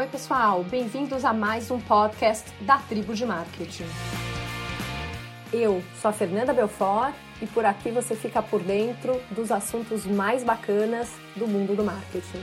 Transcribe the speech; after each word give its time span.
Oi, 0.00 0.06
pessoal, 0.06 0.64
bem-vindos 0.64 1.26
a 1.26 1.34
mais 1.34 1.70
um 1.70 1.78
podcast 1.78 2.50
da 2.64 2.78
Tribo 2.78 3.12
de 3.12 3.26
Marketing. 3.26 3.84
Eu 5.52 5.82
sou 6.00 6.08
a 6.08 6.12
Fernanda 6.12 6.54
Belfort 6.54 7.14
e 7.42 7.46
por 7.46 7.66
aqui 7.66 7.90
você 7.90 8.16
fica 8.16 8.42
por 8.42 8.62
dentro 8.62 9.20
dos 9.30 9.52
assuntos 9.52 10.06
mais 10.06 10.42
bacanas 10.42 11.10
do 11.36 11.46
mundo 11.46 11.76
do 11.76 11.84
marketing. 11.84 12.40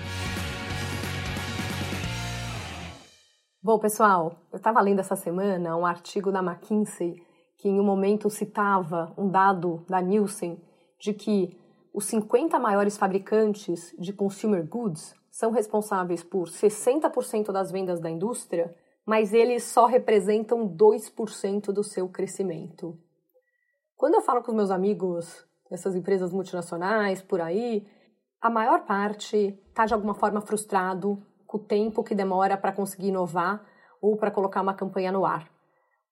Bom, 3.64 3.80
pessoal, 3.80 4.40
eu 4.52 4.58
estava 4.58 4.80
lendo 4.80 5.00
essa 5.00 5.16
semana 5.16 5.76
um 5.76 5.84
artigo 5.84 6.32
da 6.32 6.44
McKinsey 6.44 7.16
que 7.58 7.68
em 7.68 7.80
um 7.80 7.84
momento 7.84 8.30
citava 8.30 9.12
um 9.18 9.28
dado 9.28 9.84
da 9.90 10.00
Nielsen 10.00 10.62
de 11.00 11.12
que 11.12 11.60
os 11.92 12.06
50 12.06 12.60
maiores 12.60 12.98
fabricantes 12.98 13.96
de 13.98 14.14
consumer 14.14 14.64
goods 14.64 15.17
são 15.38 15.52
responsáveis 15.52 16.24
por 16.24 16.48
60% 16.48 17.52
das 17.52 17.72
vendas 17.72 18.00
da 18.00 18.10
indústria, 18.10 18.76
mas 19.06 19.36
eles 19.36 19.66
só 19.66 19.86
representam 19.86 20.68
2% 20.68 21.66
do 21.66 21.84
seu 21.84 22.10
crescimento. 22.10 22.98
Quando 23.96 24.16
eu 24.16 24.22
falo 24.22 24.42
com 24.42 24.50
os 24.50 24.58
meus 24.58 24.72
amigos 24.72 25.48
dessas 25.70 25.96
empresas 25.96 26.34
multinacionais 26.34 27.22
por 27.22 27.40
aí, 27.40 27.88
a 28.42 28.50
maior 28.50 28.84
parte 28.88 29.56
está 29.70 29.86
de 29.86 29.94
alguma 29.94 30.16
forma 30.16 30.42
frustrado 30.42 31.24
com 31.46 31.58
o 31.58 31.64
tempo 31.64 32.04
que 32.04 32.16
demora 32.16 32.58
para 32.58 32.74
conseguir 32.74 33.10
inovar 33.10 33.64
ou 34.02 34.18
para 34.18 34.32
colocar 34.32 34.64
uma 34.64 34.74
campanha 34.74 35.12
no 35.12 35.24
ar. 35.24 35.48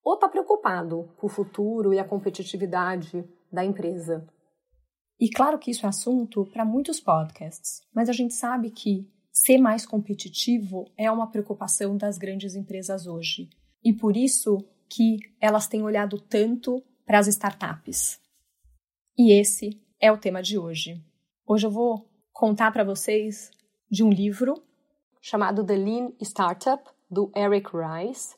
Ou 0.03 0.13
está 0.13 0.29
preocupado 0.29 1.09
com 1.17 1.25
o 1.25 1.31
futuro 1.31 1.95
e 1.95 1.97
a 1.97 2.07
competitividade 2.07 3.27
da 3.51 3.65
empresa. 3.65 4.23
E 5.19 5.31
claro 5.31 5.57
que 5.57 5.71
isso 5.71 5.87
é 5.87 5.89
assunto 5.89 6.45
para 6.53 6.63
muitos 6.63 6.99
podcasts, 6.99 7.81
mas 7.91 8.07
a 8.07 8.13
gente 8.13 8.35
sabe 8.35 8.69
que 8.69 9.14
ser 9.35 9.57
mais 9.57 9.85
competitivo 9.85 10.89
é 10.97 11.11
uma 11.11 11.29
preocupação 11.29 11.97
das 11.97 12.17
grandes 12.17 12.55
empresas 12.55 13.05
hoje. 13.05 13.49
E 13.83 13.91
por 13.91 14.15
isso 14.15 14.65
que 14.89 15.17
elas 15.41 15.67
têm 15.67 15.83
olhado 15.83 16.17
tanto 16.17 16.81
para 17.05 17.19
as 17.19 17.27
startups. 17.27 18.17
E 19.17 19.37
esse 19.37 19.81
é 19.99 20.09
o 20.09 20.17
tema 20.17 20.41
de 20.41 20.57
hoje. 20.57 21.03
Hoje 21.45 21.67
eu 21.67 21.71
vou 21.71 22.09
contar 22.31 22.71
para 22.71 22.85
vocês 22.85 23.51
de 23.91 24.03
um 24.03 24.09
livro 24.09 24.55
chamado 25.21 25.65
The 25.65 25.75
Lean 25.75 26.13
Startup, 26.21 26.81
do 27.11 27.29
Eric 27.35 27.69
Rice. 27.75 28.35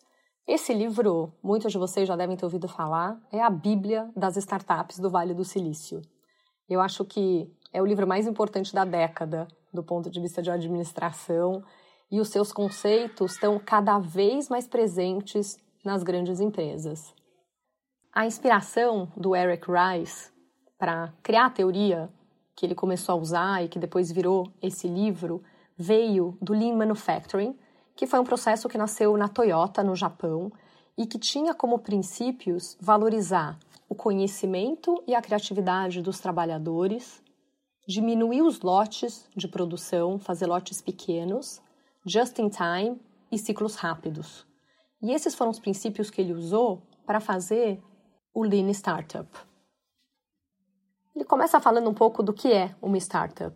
Esse 0.48 0.74
livro, 0.74 1.32
muitos 1.44 1.72
de 1.72 1.78
vocês 1.78 2.08
já 2.08 2.16
devem 2.16 2.36
ter 2.36 2.46
ouvido 2.46 2.68
falar, 2.68 3.22
é 3.32 3.40
a 3.40 3.52
Bíblia 3.52 4.10
das 4.16 4.36
startups 4.36 4.98
do 4.98 5.12
Vale 5.12 5.36
do 5.36 5.46
Silício. 5.46 6.02
Eu 6.68 6.82
acho 6.82 7.06
que 7.06 7.48
é 7.72 7.82
o 7.82 7.86
livro 7.86 8.08
mais 8.08 8.26
importante 8.26 8.74
da 8.74 8.84
década 8.84 9.48
do 9.78 9.84
ponto 9.84 10.10
de 10.10 10.20
vista 10.20 10.42
de 10.42 10.50
administração 10.50 11.64
e 12.10 12.20
os 12.20 12.30
seus 12.30 12.52
conceitos 12.52 13.34
estão 13.34 13.60
cada 13.60 14.00
vez 14.00 14.50
mais 14.50 14.68
presentes 14.68 15.58
nas 15.86 16.02
grandes 16.02 16.40
empresas. 16.40 17.14
A 18.12 18.26
inspiração 18.26 19.12
do 19.16 19.36
Eric 19.36 19.68
Rice 19.70 20.32
para 20.78 21.14
criar 21.22 21.46
a 21.46 21.52
teoria 21.52 22.10
que 22.56 22.66
ele 22.66 22.74
começou 22.74 23.14
a 23.14 23.18
usar 23.18 23.64
e 23.64 23.68
que 23.68 23.78
depois 23.78 24.12
virou 24.12 24.52
esse 24.62 24.88
livro 24.88 25.44
veio 25.78 26.36
do 26.42 26.54
Lean 26.54 26.76
Manufacturing, 26.76 27.56
que 27.96 28.08
foi 28.08 28.20
um 28.20 28.24
processo 28.24 28.68
que 28.68 28.80
nasceu 28.80 29.16
na 29.16 29.28
Toyota, 29.28 29.84
no 29.84 29.96
Japão, 29.96 30.52
e 30.98 31.06
que 31.06 31.20
tinha 31.20 31.54
como 31.54 31.78
princípios 31.78 32.76
valorizar 32.82 33.60
o 33.88 33.94
conhecimento 33.94 35.04
e 35.06 35.14
a 35.14 35.22
criatividade 35.22 36.02
dos 36.02 36.20
trabalhadores, 36.20 37.22
diminuir 37.88 38.42
os 38.42 38.60
lotes 38.62 39.30
de 39.36 39.48
produção, 39.48 40.20
fazer 40.20 40.46
lotes 40.46 40.82
pequenos, 40.82 41.62
just 42.06 42.38
in 42.38 42.50
time 42.50 43.00
e 43.32 43.38
ciclos 43.38 43.76
rápidos. 43.76 44.46
E 45.02 45.14
esses 45.14 45.34
foram 45.34 45.52
os 45.52 45.60
princípios 45.60 46.10
que 46.10 46.20
ele 46.20 46.34
usou 46.34 46.82
para 47.06 47.22
fazer 47.22 47.82
o 48.34 48.44
Lean 48.44 48.70
Startup. 48.72 49.30
Ele 51.16 51.24
começa 51.24 51.60
falando 51.60 51.90
um 51.90 51.94
pouco 51.94 52.22
do 52.22 52.34
que 52.34 52.52
é 52.52 52.76
uma 52.82 52.98
startup 52.98 53.56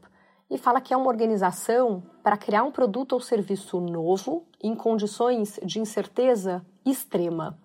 e 0.49 0.57
fala 0.57 0.81
que 0.81 0.93
é 0.93 0.97
uma 0.97 1.09
organização 1.09 2.01
para 2.23 2.37
criar 2.37 2.63
um 2.63 2.71
produto 2.71 3.13
ou 3.13 3.19
serviço 3.19 3.79
novo 3.79 4.47
em 4.61 4.75
condições 4.75 5.59
de 5.63 5.79
incerteza 5.79 6.65
extrema. 6.85 7.59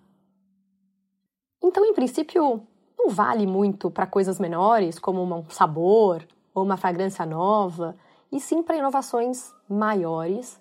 Então, 1.63 1.85
em 1.85 1.93
princípio, 1.93 2.61
não 2.97 3.09
vale 3.09 3.47
muito 3.47 3.89
para 3.89 4.05
coisas 4.05 4.39
menores, 4.39 4.99
como 4.99 5.23
um 5.23 5.49
sabor 5.49 6.27
ou 6.57 6.63
uma 6.63 6.75
fragrância 6.75 7.23
nova, 7.23 7.95
e 8.31 8.39
sim 8.39 8.63
para 8.63 8.77
inovações 8.77 9.53
maiores. 9.69 10.57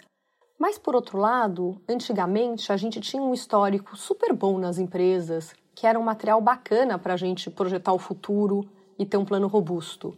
Mas, 0.58 0.76
por 0.76 0.94
outro 0.94 1.16
lado, 1.16 1.80
antigamente 1.88 2.70
a 2.70 2.76
gente 2.76 3.00
tinha 3.00 3.22
um 3.22 3.32
histórico 3.32 3.96
super 3.96 4.34
bom 4.34 4.58
nas 4.58 4.76
empresas, 4.76 5.54
que 5.74 5.86
era 5.86 5.98
um 5.98 6.02
material 6.02 6.38
bacana 6.38 6.98
para 6.98 7.14
a 7.14 7.16
gente 7.16 7.50
projetar 7.50 7.94
o 7.94 7.98
futuro 7.98 8.68
e 8.98 9.06
ter 9.06 9.16
um 9.16 9.24
plano 9.24 9.46
robusto. 9.46 10.14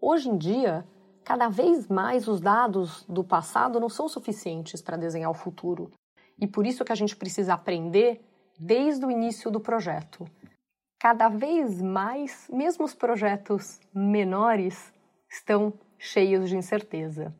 Hoje 0.00 0.28
em 0.28 0.36
dia, 0.36 0.84
cada 1.24 1.48
vez 1.48 1.86
mais 1.86 2.26
os 2.26 2.40
dados 2.40 3.04
do 3.08 3.22
passado 3.22 3.78
não 3.78 3.88
são 3.88 4.08
suficientes 4.08 4.82
para 4.82 4.96
desenhar 4.96 5.30
o 5.30 5.34
futuro. 5.34 5.92
E 6.40 6.44
por 6.44 6.66
isso 6.66 6.84
que 6.84 6.90
a 6.90 6.96
gente 6.96 7.14
precisa 7.14 7.54
aprender 7.54 8.20
desde 8.58 9.06
o 9.06 9.12
início 9.12 9.48
do 9.48 9.60
projeto. 9.60 10.26
Cada 10.98 11.28
vez 11.28 11.80
mais, 11.80 12.48
mesmo 12.52 12.84
os 12.84 12.94
projetos 12.94 13.78
menores, 13.94 14.92
estão 15.34 15.72
cheios 15.98 16.48
de 16.48 16.56
incerteza. 16.56 17.34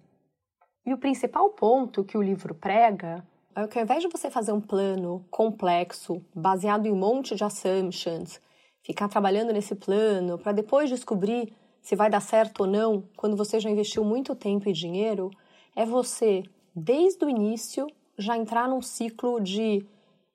E 0.85 0.93
o 0.93 0.99
principal 0.99 1.51
ponto 1.51 2.05
que 2.05 2.19
o 2.19 2.23
livro 2.23 2.55
prega 2.55 3.27
é 3.57 3.67
que 3.67 3.79
ao 3.79 3.85
invés 3.85 4.03
de 4.03 4.09
você 4.09 4.31
fazer 4.31 4.53
um 4.53 4.61
plano 4.61 5.25
complexo, 5.31 6.25
baseado 6.35 6.87
em 6.87 6.93
um 6.93 6.97
monte 6.97 7.35
de 7.35 7.45
assumptions, 7.45 8.41
ficar 8.83 9.09
trabalhando 9.09 9.53
nesse 9.53 9.75
plano 9.75 10.39
para 10.39 10.53
depois 10.53 10.91
descobrir 10.91 11.55
se 11.81 11.95
vai 11.95 12.11
dar 12.11 12.21
certo 12.21 12.61
ou 12.61 12.67
não, 12.67 13.05
quando 13.17 13.37
você 13.37 13.61
já 13.61 13.71
investiu 13.71 14.05
muito 14.05 14.35
tempo 14.35 14.69
e 14.69 14.73
dinheiro, 14.73 15.31
é 15.77 15.85
você, 15.85 16.43
desde 16.75 17.25
o 17.25 17.29
início, 17.29 17.87
já 18.19 18.37
entrar 18.37 18.69
num 18.69 18.81
ciclo 18.83 19.41
de 19.41 19.87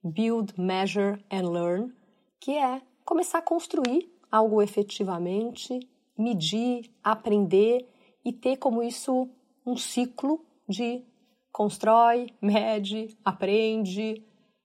build, 0.03 0.53
measure 0.59 1.23
and 1.31 1.49
learn, 1.49 1.93
que 2.39 2.55
é 2.55 2.81
começar 3.03 3.39
a 3.39 3.41
construir 3.41 4.11
algo 4.31 4.61
efetivamente 4.61 5.79
medir, 6.19 6.91
aprender 7.01 7.87
e 8.25 8.33
ter 8.33 8.57
como 8.57 8.83
isso 8.83 9.29
um 9.65 9.77
ciclo 9.77 10.43
de 10.67 11.03
constrói, 11.51 12.27
mede, 12.41 13.17
aprende, 13.23 14.23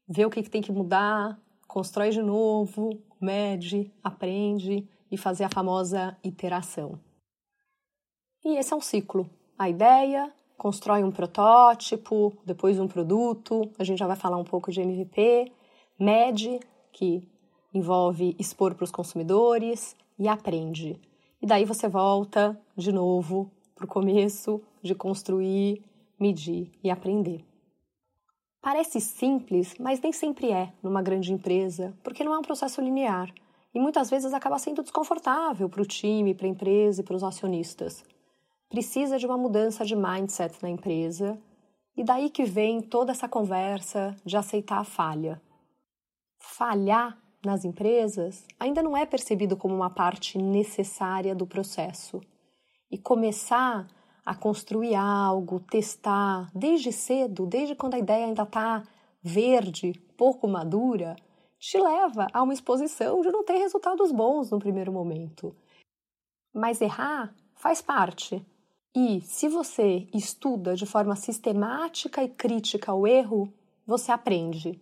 vê 0.09 0.27
o 0.27 0.31
que, 0.31 0.43
que 0.43 0.51
tem 0.51 0.61
que 0.61 0.73
mudar, 0.73 1.41
constrói 1.67 2.11
de 2.11 2.21
novo, 2.21 3.01
mede, 3.21 3.93
aprende 4.03 4.89
e 5.11 5.17
fazer 5.17 5.45
a 5.45 5.49
famosa 5.49 6.17
iteração. 6.23 6.99
E 8.45 8.57
esse 8.57 8.73
é 8.73 8.77
um 8.77 8.81
ciclo. 8.81 9.31
A 9.59 9.69
ideia, 9.69 10.33
constrói 10.59 11.05
um 11.05 11.11
protótipo, 11.11 12.37
depois 12.45 12.79
um 12.79 12.89
produto, 12.89 13.71
a 13.79 13.85
gente 13.85 13.99
já 13.99 14.07
vai 14.07 14.17
falar 14.17 14.37
um 14.37 14.45
pouco 14.45 14.71
de 14.71 14.81
MVP, 14.81 15.53
mede, 15.99 16.61
que 16.93 17.27
envolve 17.73 18.37
expor 18.39 18.75
para 18.75 18.85
os 18.85 18.91
consumidores, 18.91 19.97
e 20.19 20.29
aprende. 20.29 21.01
E 21.45 21.47
daí 21.47 21.67
você 21.67 21.87
volta 21.87 22.59
de 22.75 22.91
novo 22.91 23.51
para 23.75 23.85
o 23.85 23.87
começo 23.87 24.63
de 24.81 24.95
construir, 24.95 25.85
medir 26.19 26.73
e 26.83 26.91
aprender. 26.91 27.45
Parece 28.63 28.99
simples, 28.99 29.75
mas 29.79 30.01
nem 30.01 30.11
sempre 30.11 30.51
é 30.51 30.73
numa 30.83 31.03
grande 31.03 31.35
empresa, 31.35 31.95
porque 32.03 32.25
não 32.25 32.33
é 32.33 32.39
um 32.39 32.43
processo 32.43 32.81
linear 32.81 33.31
e 33.75 33.79
muitas 33.79 34.09
vezes 34.09 34.33
acaba 34.33 34.59
sendo 34.59 34.83
desconfortável 34.83 35.69
para 35.69 35.83
o 35.83 35.85
time, 35.85 36.35
para 36.35 36.47
a 36.47 36.49
empresa 36.49 37.03
e 37.03 37.05
para 37.05 37.15
os 37.15 37.23
acionistas. 37.23 38.03
Precisa 38.71 39.19
de 39.19 39.27
uma 39.27 39.37
mudança 39.37 39.85
de 39.85 39.95
mindset 39.95 40.63
na 40.63 40.71
empresa 40.71 41.39
e 41.95 42.03
daí 42.03 42.31
que 42.31 42.45
vem 42.45 42.81
toda 42.81 43.13
essa 43.13 43.29
conversa 43.29 44.17
de 44.25 44.39
aceitar 44.39 44.79
a 44.79 44.85
falha. 44.85 45.43
Falhar 46.39 47.19
nas 47.45 47.65
empresas 47.65 48.45
ainda 48.59 48.83
não 48.83 48.97
é 48.97 49.05
percebido 49.07 49.57
como 49.57 49.75
uma 49.75 49.91
parte 49.91 50.39
necessária 50.39 51.35
do 51.35 51.47
processo. 51.47 52.21
E 52.91 52.99
começar 52.99 53.87
a 54.25 54.35
construir 54.35 54.95
algo, 54.95 55.61
testar 55.61 56.51
desde 56.55 56.93
cedo, 56.93 57.47
desde 57.47 57.75
quando 57.75 57.95
a 57.95 57.99
ideia 57.99 58.27
ainda 58.27 58.45
está 58.45 58.83
verde, 59.23 59.93
pouco 60.17 60.49
madura, 60.49 61.17
te 61.59 61.79
leva 61.79 62.27
a 62.33 62.43
uma 62.43 62.53
exposição 62.53 63.21
de 63.21 63.31
não 63.31 63.45
ter 63.45 63.57
resultados 63.57 64.13
bons 64.13 64.51
no 64.51 64.59
primeiro 64.59 64.93
momento. 64.93 65.55
Mas 66.53 66.81
errar 66.81 67.35
faz 67.55 67.81
parte. 67.81 68.45
E 68.95 69.21
se 69.23 69.49
você 69.49 70.07
estuda 70.15 70.77
de 70.77 70.87
forma 70.87 71.17
sistemática 71.17 72.23
e 72.23 72.29
crítica 72.29 72.95
o 72.95 73.07
erro, 73.07 73.53
você 73.87 74.13
aprende. 74.13 74.81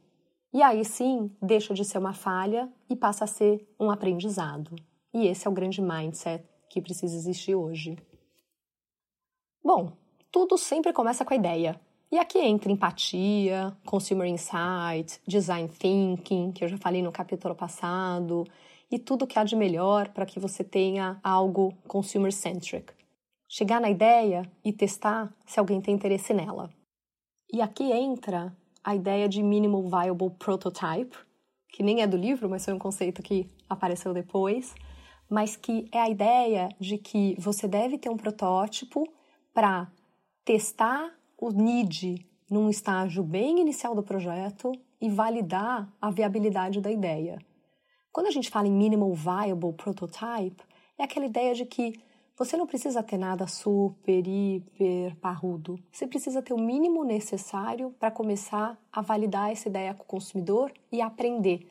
E 0.52 0.62
aí 0.62 0.84
sim, 0.84 1.30
deixa 1.40 1.72
de 1.72 1.84
ser 1.84 1.98
uma 1.98 2.12
falha 2.12 2.70
e 2.88 2.94
passa 2.94 3.24
a 3.24 3.26
ser 3.26 3.66
um 3.80 3.90
aprendizado. 3.90 4.76
E 5.12 5.26
esse 5.26 5.46
é 5.46 5.50
o 5.50 5.54
grande 5.54 5.80
mindset 5.80 6.44
que 6.68 6.80
precisa 6.80 7.16
existir 7.16 7.54
hoje. 7.54 7.96
Bom, 9.64 9.92
tudo 10.30 10.58
sempre 10.58 10.92
começa 10.92 11.24
com 11.24 11.32
a 11.32 11.36
ideia. 11.36 11.80
E 12.10 12.18
aqui 12.18 12.38
entra 12.38 12.70
empatia, 12.70 13.74
consumer 13.86 14.28
insight, 14.28 15.18
design 15.26 15.68
thinking, 15.68 16.52
que 16.52 16.62
eu 16.62 16.68
já 16.68 16.76
falei 16.76 17.02
no 17.02 17.10
capítulo 17.10 17.54
passado, 17.54 18.44
e 18.90 18.98
tudo 18.98 19.26
que 19.26 19.38
há 19.38 19.44
de 19.44 19.56
melhor 19.56 20.10
para 20.10 20.26
que 20.26 20.38
você 20.38 20.62
tenha 20.62 21.18
algo 21.24 21.72
consumer 21.88 22.30
centric. 22.30 22.92
Chegar 23.48 23.80
na 23.80 23.88
ideia 23.88 24.50
e 24.62 24.72
testar 24.72 25.34
se 25.46 25.58
alguém 25.58 25.80
tem 25.80 25.94
interesse 25.94 26.34
nela. 26.34 26.70
E 27.50 27.62
aqui 27.62 27.90
entra 27.90 28.54
a 28.84 28.94
ideia 28.94 29.28
de 29.28 29.42
minimal 29.42 29.82
viable 29.84 30.30
prototype, 30.38 31.16
que 31.68 31.82
nem 31.82 32.02
é 32.02 32.06
do 32.06 32.16
livro, 32.16 32.48
mas 32.48 32.64
foi 32.64 32.74
um 32.74 32.78
conceito 32.78 33.22
que 33.22 33.50
apareceu 33.68 34.12
depois, 34.12 34.74
mas 35.28 35.56
que 35.56 35.88
é 35.92 36.00
a 36.00 36.10
ideia 36.10 36.68
de 36.78 36.98
que 36.98 37.34
você 37.38 37.66
deve 37.66 37.96
ter 37.96 38.10
um 38.10 38.16
protótipo 38.16 39.06
para 39.54 39.90
testar 40.44 41.10
o 41.38 41.50
need 41.50 42.26
num 42.50 42.68
estágio 42.68 43.22
bem 43.22 43.60
inicial 43.60 43.94
do 43.94 44.02
projeto 44.02 44.72
e 45.00 45.08
validar 45.08 45.90
a 46.00 46.10
viabilidade 46.10 46.80
da 46.80 46.90
ideia. 46.90 47.38
Quando 48.12 48.26
a 48.26 48.30
gente 48.30 48.50
fala 48.50 48.68
em 48.68 48.72
minimal 48.72 49.14
viable 49.14 49.72
prototype, 49.72 50.62
é 50.98 51.04
aquela 51.04 51.24
ideia 51.24 51.54
de 51.54 51.64
que 51.64 51.94
você 52.36 52.56
não 52.56 52.66
precisa 52.66 53.02
ter 53.02 53.18
nada 53.18 53.46
super, 53.46 54.26
hiper 54.26 55.16
parrudo. 55.16 55.78
Você 55.92 56.06
precisa 56.06 56.42
ter 56.42 56.54
o 56.54 56.60
mínimo 56.60 57.04
necessário 57.04 57.90
para 57.98 58.10
começar 58.10 58.78
a 58.90 59.00
validar 59.02 59.50
essa 59.50 59.68
ideia 59.68 59.94
com 59.94 60.02
o 60.02 60.06
consumidor 60.06 60.72
e 60.90 61.00
aprender. 61.00 61.70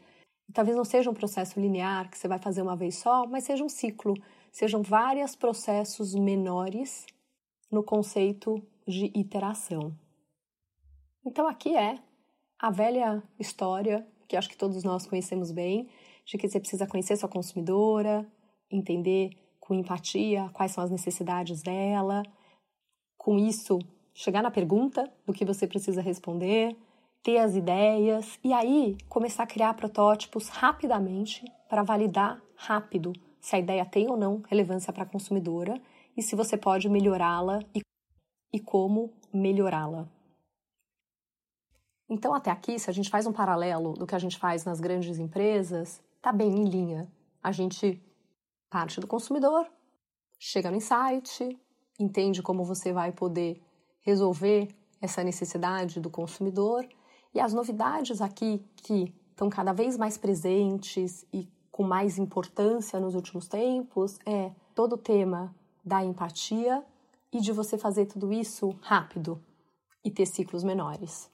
Talvez 0.54 0.76
não 0.76 0.86
seja 0.86 1.10
um 1.10 1.14
processo 1.14 1.60
linear 1.60 2.10
que 2.10 2.18
você 2.18 2.28
vai 2.28 2.38
fazer 2.38 2.62
uma 2.62 2.76
vez 2.76 2.96
só, 2.96 3.26
mas 3.26 3.44
seja 3.44 3.64
um 3.64 3.70
ciclo. 3.70 4.14
Sejam 4.52 4.82
vários 4.82 5.36
processos 5.36 6.14
menores 6.14 7.06
no 7.72 7.84
conceito 7.84 8.62
de 8.88 9.12
iteração. 9.16 9.96
Então 11.26 11.48
aqui 11.48 11.76
é 11.76 11.98
a 12.60 12.70
velha 12.70 13.24
história 13.40 14.06
que 14.32 14.38
acho 14.38 14.50
que 14.50 14.58
todos 14.58 14.82
nós 14.86 15.06
conhecemos 15.06 15.52
bem, 15.52 15.90
de 16.24 16.38
que 16.38 16.48
você 16.48 16.58
precisa 16.58 16.88
conhecer 16.88 17.18
sua 17.18 17.28
consumidora, 17.28 18.26
entender 18.72 19.32
com 19.72 19.76
empatia 19.76 20.50
quais 20.52 20.74
são 20.74 20.84
as 20.84 20.92
necessidades 20.92 21.62
dela, 21.62 22.24
com 23.18 23.40
isso 23.40 23.80
chegar 24.14 24.44
na 24.44 24.52
pergunta 24.52 25.10
do 25.26 25.32
que 25.32 25.46
você 25.46 25.66
precisa 25.66 26.02
responder, 26.02 26.76
ter 27.24 27.38
as 27.38 27.56
ideias 27.56 28.38
e 28.44 28.52
aí 28.52 28.98
começar 29.08 29.44
a 29.44 29.48
criar 29.48 29.74
protótipos 29.76 30.50
rapidamente 30.50 31.46
para 31.70 31.84
validar 31.84 32.42
rápido 32.54 33.14
se 33.40 33.56
a 33.56 33.60
ideia 33.60 33.86
tem 33.86 34.10
ou 34.10 34.18
não 34.18 34.44
relevância 34.50 34.92
para 34.92 35.04
a 35.04 35.06
consumidora 35.06 35.82
e 36.18 36.22
se 36.22 36.36
você 36.36 36.58
pode 36.58 36.90
melhorá-la 36.90 37.60
e 37.74 37.80
e 38.54 38.60
como 38.60 39.14
melhorá-la. 39.34 40.10
Então, 42.10 42.34
até 42.34 42.52
aqui, 42.52 42.78
se 42.78 42.90
a 42.90 42.94
gente 42.94 43.10
faz 43.10 43.26
um 43.26 43.32
paralelo 43.32 43.94
do 43.94 44.06
que 44.06 44.14
a 44.14 44.20
gente 44.20 44.38
faz 44.38 44.66
nas 44.66 44.82
grandes 44.82 45.18
empresas, 45.18 46.04
está 46.18 46.34
bem 46.34 46.50
em 46.50 46.66
linha. 46.66 47.08
A 47.42 47.54
gente 47.54 47.98
parte 48.72 49.02
do 49.02 49.06
consumidor, 49.06 49.68
chega 50.40 50.72
no 50.72 50.78
insight, 50.78 51.60
entende 52.00 52.42
como 52.42 52.64
você 52.64 52.92
vai 52.94 53.12
poder 53.12 53.62
resolver 54.00 54.74
essa 55.00 55.24
necessidade 55.24 56.00
do 56.00 56.10
consumidor 56.10 56.88
e 57.34 57.40
as 57.40 57.54
novidades 57.54 58.22
aqui 58.22 58.66
que 58.78 59.14
estão 59.30 59.50
cada 59.50 59.74
vez 59.74 59.98
mais 59.98 60.18
presentes 60.18 61.26
e 61.34 61.48
com 61.72 61.84
mais 61.84 62.18
importância 62.18 63.00
nos 63.00 63.14
últimos 63.14 63.48
tempos 63.48 64.18
é 64.26 64.52
todo 64.74 64.94
o 64.94 64.98
tema 64.98 65.54
da 65.84 66.04
empatia 66.04 66.84
e 67.32 67.40
de 67.40 67.52
você 67.52 67.78
fazer 67.78 68.06
tudo 68.06 68.32
isso 68.32 68.76
rápido 68.82 69.42
e 70.04 70.12
ter 70.12 70.26
ciclos 70.26 70.64
menores. 70.64 71.31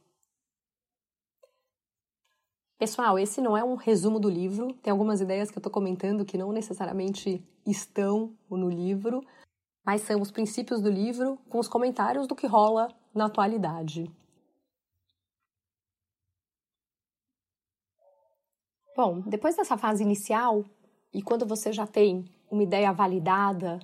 Pessoal, 2.77 3.17
esse 3.17 3.41
não 3.41 3.57
é 3.57 3.63
um 3.63 3.75
resumo 3.75 4.19
do 4.19 4.29
livro, 4.29 4.73
tem 4.83 4.91
algumas 4.91 5.19
ideias 5.19 5.49
que 5.49 5.57
eu 5.57 5.59
estou 5.59 5.71
comentando 5.71 6.23
que 6.23 6.37
não 6.37 6.51
necessariamente 6.51 7.43
estão 7.65 8.35
no 8.49 8.69
livro, 8.69 9.23
mas 9.83 10.01
são 10.01 10.21
os 10.21 10.29
princípios 10.29 10.79
do 10.79 10.89
livro 10.89 11.39
com 11.49 11.57
os 11.57 11.67
comentários 11.67 12.27
do 12.27 12.35
que 12.35 12.45
rola 12.45 12.87
na 13.15 13.25
atualidade. 13.25 14.11
Bom, 18.95 19.21
depois 19.21 19.55
dessa 19.55 19.77
fase 19.77 20.03
inicial, 20.03 20.63
e 21.13 21.21
quando 21.21 21.45
você 21.45 21.73
já 21.73 21.87
tem 21.87 22.25
uma 22.49 22.63
ideia 22.63 22.91
validada 22.91 23.79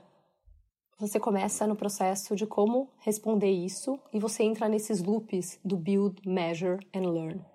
você 1.00 1.20
começa 1.20 1.68
no 1.68 1.76
processo 1.76 2.34
de 2.36 2.46
como 2.46 2.90
responder 3.00 3.52
isso 3.52 4.00
e 4.14 4.20
você 4.20 4.44
entra 4.44 4.70
nesses 4.70 5.04
loops 5.04 5.60
do 5.66 5.76
build, 5.76 6.22
measure 6.26 6.80
and 6.94 7.10
learn. 7.12 7.53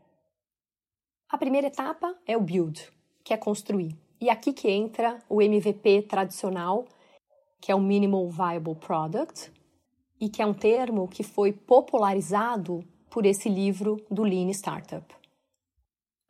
A 1.31 1.37
primeira 1.37 1.67
etapa 1.67 2.17
é 2.27 2.39
o 2.39 2.41
build, 2.41 2.91
que 3.23 3.35
é 3.35 3.37
construir. 3.37 3.95
E 4.19 4.31
aqui 4.31 4.51
que 4.51 4.71
entra 4.71 5.19
o 5.29 5.43
MVP 5.43 6.03
tradicional, 6.03 6.87
que 7.61 7.71
é 7.71 7.75
o 7.75 7.81
Minimal 7.81 8.31
Viable 8.31 8.75
Product, 8.77 9.53
e 10.19 10.31
que 10.31 10.41
é 10.41 10.47
um 10.47 10.55
termo 10.55 11.07
que 11.07 11.23
foi 11.23 11.53
popularizado 11.53 12.83
por 13.11 13.27
esse 13.27 13.47
livro 13.47 14.03
do 14.11 14.23
Lean 14.23 14.49
Startup. 14.49 15.05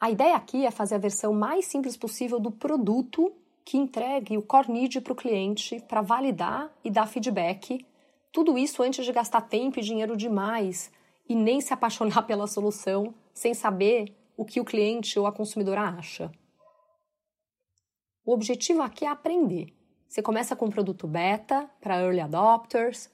A 0.00 0.10
ideia 0.10 0.34
aqui 0.34 0.66
é 0.66 0.70
fazer 0.70 0.96
a 0.96 0.98
versão 0.98 1.32
mais 1.32 1.66
simples 1.66 1.96
possível 1.96 2.40
do 2.40 2.50
produto 2.50 3.32
que 3.64 3.78
entregue 3.78 4.36
o 4.36 4.42
core 4.42 4.72
need 4.72 5.00
para 5.00 5.12
o 5.12 5.16
cliente 5.16 5.80
para 5.82 6.02
validar 6.02 6.72
e 6.82 6.90
dar 6.90 7.06
feedback. 7.06 7.86
Tudo 8.32 8.58
isso 8.58 8.82
antes 8.82 9.04
de 9.04 9.12
gastar 9.12 9.42
tempo 9.42 9.78
e 9.78 9.82
dinheiro 9.82 10.16
demais 10.16 10.90
e 11.28 11.36
nem 11.36 11.60
se 11.60 11.72
apaixonar 11.72 12.22
pela 12.26 12.48
solução 12.48 13.14
sem 13.32 13.54
saber 13.54 14.17
o 14.38 14.44
que 14.44 14.60
o 14.60 14.64
cliente 14.64 15.18
ou 15.18 15.26
a 15.26 15.32
consumidora 15.32 15.80
acha. 15.80 16.30
O 18.24 18.32
objetivo 18.32 18.82
aqui 18.82 19.04
é 19.04 19.08
aprender. 19.08 19.74
Você 20.06 20.22
começa 20.22 20.54
com 20.54 20.66
um 20.66 20.70
produto 20.70 21.08
beta 21.08 21.68
para 21.80 22.00
early 22.00 22.20
adopters, 22.20 23.10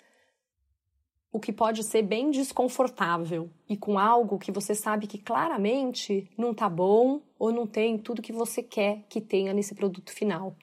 o 1.32 1.40
que 1.40 1.50
pode 1.50 1.82
ser 1.82 2.02
bem 2.02 2.30
desconfortável 2.30 3.50
e 3.66 3.74
com 3.74 3.98
algo 3.98 4.38
que 4.38 4.52
você 4.52 4.74
sabe 4.74 5.06
que 5.06 5.16
claramente 5.16 6.30
não 6.36 6.52
está 6.52 6.68
bom 6.68 7.22
ou 7.38 7.50
não 7.50 7.66
tem 7.66 7.98
tudo 7.98 8.20
que 8.22 8.32
você 8.32 8.62
quer 8.62 9.04
que 9.08 9.20
tenha 9.20 9.54
nesse 9.54 9.74
produto 9.74 10.12
final. 10.12 10.54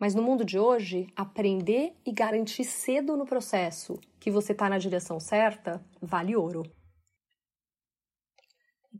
Mas 0.00 0.16
no 0.16 0.22
mundo 0.22 0.44
de 0.44 0.58
hoje, 0.58 1.06
aprender 1.14 1.94
e 2.04 2.10
garantir 2.12 2.64
cedo 2.64 3.16
no 3.16 3.24
processo 3.24 3.98
que 4.18 4.32
você 4.32 4.50
está 4.50 4.68
na 4.68 4.78
direção 4.78 5.20
certa 5.20 5.80
vale 6.02 6.34
ouro. 6.34 6.64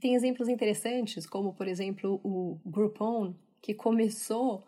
Tem 0.00 0.14
exemplos 0.14 0.48
interessantes, 0.48 1.26
como 1.26 1.52
por 1.54 1.66
exemplo 1.66 2.20
o 2.22 2.60
Groupon, 2.64 3.34
que 3.60 3.74
começou 3.74 4.62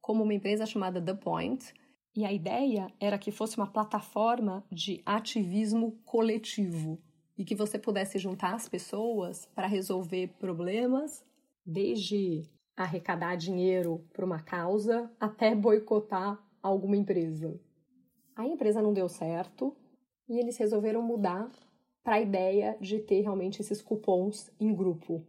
como 0.00 0.22
uma 0.22 0.34
empresa 0.34 0.66
chamada 0.66 1.00
The 1.00 1.14
Point, 1.14 1.72
e 2.16 2.24
a 2.24 2.32
ideia 2.32 2.92
era 3.00 3.18
que 3.18 3.32
fosse 3.32 3.56
uma 3.56 3.66
plataforma 3.66 4.64
de 4.70 5.02
ativismo 5.04 5.98
coletivo 6.04 7.00
e 7.36 7.44
que 7.44 7.56
você 7.56 7.78
pudesse 7.78 8.18
juntar 8.18 8.54
as 8.54 8.68
pessoas 8.68 9.46
para 9.54 9.66
resolver 9.66 10.28
problemas, 10.38 11.24
desde 11.66 12.44
arrecadar 12.76 13.36
dinheiro 13.36 14.06
para 14.12 14.24
uma 14.24 14.40
causa 14.40 15.10
até 15.18 15.54
boicotar 15.54 16.38
alguma 16.62 16.96
empresa. 16.96 17.58
A 18.36 18.46
empresa 18.46 18.82
não 18.82 18.92
deu 18.92 19.08
certo 19.08 19.76
e 20.28 20.38
eles 20.38 20.56
resolveram 20.56 21.02
mudar 21.02 21.50
para 22.04 22.16
a 22.16 22.20
ideia 22.20 22.76
de 22.78 22.98
ter 22.98 23.22
realmente 23.22 23.62
esses 23.62 23.80
cupons 23.80 24.52
em 24.60 24.74
grupo. 24.74 25.26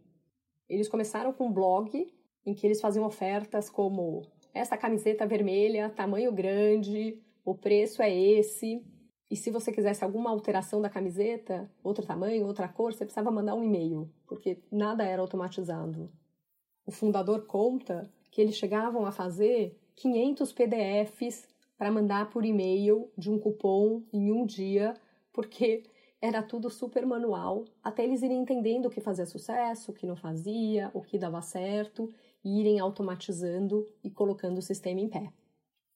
Eles 0.68 0.88
começaram 0.88 1.32
com 1.32 1.46
um 1.46 1.52
blog 1.52 2.06
em 2.44 2.54
que 2.54 2.66
eles 2.66 2.80
faziam 2.80 3.06
ofertas 3.06 3.70
como 3.70 4.22
essa 4.52 4.76
camiseta 4.76 5.26
vermelha, 5.26 5.90
tamanho 5.90 6.30
grande, 6.30 7.18
o 7.44 7.54
preço 7.54 8.02
é 8.02 8.14
esse. 8.14 8.84
E 9.30 9.36
se 9.36 9.50
você 9.50 9.72
quisesse 9.72 10.04
alguma 10.04 10.30
alteração 10.30 10.80
da 10.80 10.90
camiseta, 10.90 11.68
outro 11.82 12.06
tamanho, 12.06 12.46
outra 12.46 12.68
cor, 12.68 12.92
você 12.92 13.04
precisava 13.04 13.30
mandar 13.30 13.54
um 13.54 13.64
e-mail, 13.64 14.08
porque 14.26 14.58
nada 14.70 15.02
era 15.04 15.20
automatizado. 15.20 16.12
O 16.84 16.92
fundador 16.92 17.46
conta 17.46 18.08
que 18.30 18.40
eles 18.40 18.54
chegavam 18.54 19.04
a 19.04 19.10
fazer 19.10 19.76
500 19.96 20.52
PDFs 20.52 21.48
para 21.76 21.90
mandar 21.90 22.30
por 22.30 22.44
e-mail 22.44 23.10
de 23.16 23.30
um 23.30 23.38
cupom 23.38 24.02
em 24.12 24.30
um 24.30 24.46
dia, 24.46 24.94
porque 25.32 25.82
era 26.26 26.42
tudo 26.42 26.68
super 26.68 27.06
manual, 27.06 27.64
até 27.82 28.02
eles 28.02 28.20
irem 28.20 28.38
entendendo 28.38 28.86
o 28.86 28.90
que 28.90 29.00
fazia 29.00 29.24
sucesso, 29.24 29.92
o 29.92 29.94
que 29.94 30.06
não 30.06 30.16
fazia, 30.16 30.90
o 30.92 31.00
que 31.00 31.16
dava 31.16 31.40
certo, 31.40 32.12
e 32.44 32.60
irem 32.60 32.80
automatizando 32.80 33.86
e 34.02 34.10
colocando 34.10 34.58
o 34.58 34.62
sistema 34.62 35.00
em 35.00 35.08
pé. 35.08 35.32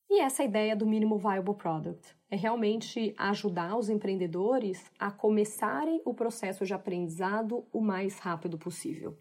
E 0.08 0.20
essa 0.20 0.44
ideia 0.44 0.76
do 0.76 0.86
Minimal 0.86 1.18
Viable 1.18 1.54
Product 1.54 2.16
é 2.30 2.36
realmente 2.36 3.12
ajudar 3.16 3.76
os 3.76 3.88
empreendedores 3.88 4.84
a 4.98 5.10
começarem 5.10 6.00
o 6.04 6.14
processo 6.14 6.64
de 6.64 6.74
aprendizado 6.74 7.64
o 7.72 7.80
mais 7.80 8.18
rápido 8.18 8.56
possível. 8.56 9.16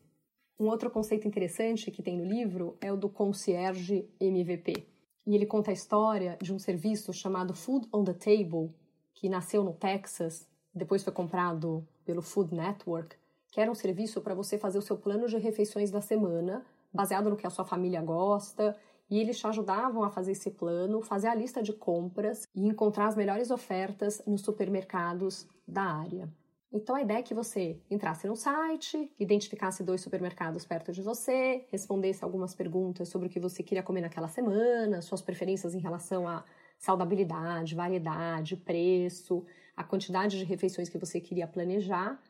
Um 0.59 0.67
outro 0.67 0.91
conceito 0.91 1.27
interessante 1.27 1.89
que 1.89 2.03
tem 2.03 2.17
no 2.17 2.25
livro 2.25 2.77
é 2.81 2.91
o 2.91 2.97
do 2.97 3.09
concierge 3.09 4.07
MVP. 4.19 4.87
E 5.25 5.35
ele 5.35 5.45
conta 5.45 5.71
a 5.71 5.73
história 5.73 6.37
de 6.41 6.53
um 6.53 6.59
serviço 6.59 7.13
chamado 7.13 7.53
Food 7.53 7.87
on 7.93 8.03
the 8.03 8.13
Table, 8.13 8.71
que 9.13 9.29
nasceu 9.29 9.63
no 9.63 9.73
Texas 9.73 10.48
depois 10.79 11.03
foi 11.03 11.13
comprado 11.13 11.85
pelo 12.05 12.21
Food 12.21 12.55
Network, 12.55 13.15
que 13.51 13.59
era 13.59 13.69
um 13.69 13.75
serviço 13.75 14.21
para 14.21 14.33
você 14.33 14.57
fazer 14.57 14.79
o 14.79 14.81
seu 14.81 14.97
plano 14.97 15.27
de 15.27 15.37
refeições 15.37 15.91
da 15.91 16.01
semana, 16.01 16.65
baseado 16.93 17.29
no 17.29 17.35
que 17.35 17.45
a 17.45 17.49
sua 17.49 17.65
família 17.65 18.01
gosta, 18.01 18.75
e 19.09 19.19
eles 19.19 19.37
te 19.37 19.45
ajudavam 19.45 20.03
a 20.03 20.09
fazer 20.09 20.31
esse 20.31 20.51
plano, 20.51 21.01
fazer 21.01 21.27
a 21.27 21.35
lista 21.35 21.61
de 21.61 21.73
compras 21.73 22.47
e 22.55 22.67
encontrar 22.67 23.07
as 23.07 23.15
melhores 23.15 23.51
ofertas 23.51 24.23
nos 24.25 24.41
supermercados 24.41 25.47
da 25.67 25.83
área. 25.83 26.31
Então 26.71 26.95
a 26.95 27.01
ideia 27.01 27.17
é 27.17 27.23
que 27.23 27.33
você 27.33 27.81
entrasse 27.89 28.27
no 28.27 28.35
site, 28.35 29.11
identificasse 29.19 29.83
dois 29.83 30.01
supermercados 30.01 30.65
perto 30.65 30.91
de 30.91 31.01
você, 31.01 31.65
respondesse 31.71 32.23
algumas 32.23 32.53
perguntas 32.53 33.09
sobre 33.09 33.27
o 33.27 33.29
que 33.29 33.39
você 33.39 33.63
queria 33.63 33.81
comer 33.81 34.01
naquela 34.01 34.27
semana, 34.27 35.01
suas 35.01 35.21
preferências 35.21 35.73
em 35.73 35.79
relação 35.79 36.27
a 36.27 36.43
saudabilidade, 36.77 37.73
variedade, 37.73 38.55
preço, 38.55 39.43
a 39.79 39.83
quantidade 39.85 40.37
de 40.37 40.43
refeições 40.43 40.89
que 40.89 40.97
você 40.97 41.21
queria 41.21 41.47
planejar. 41.47 42.21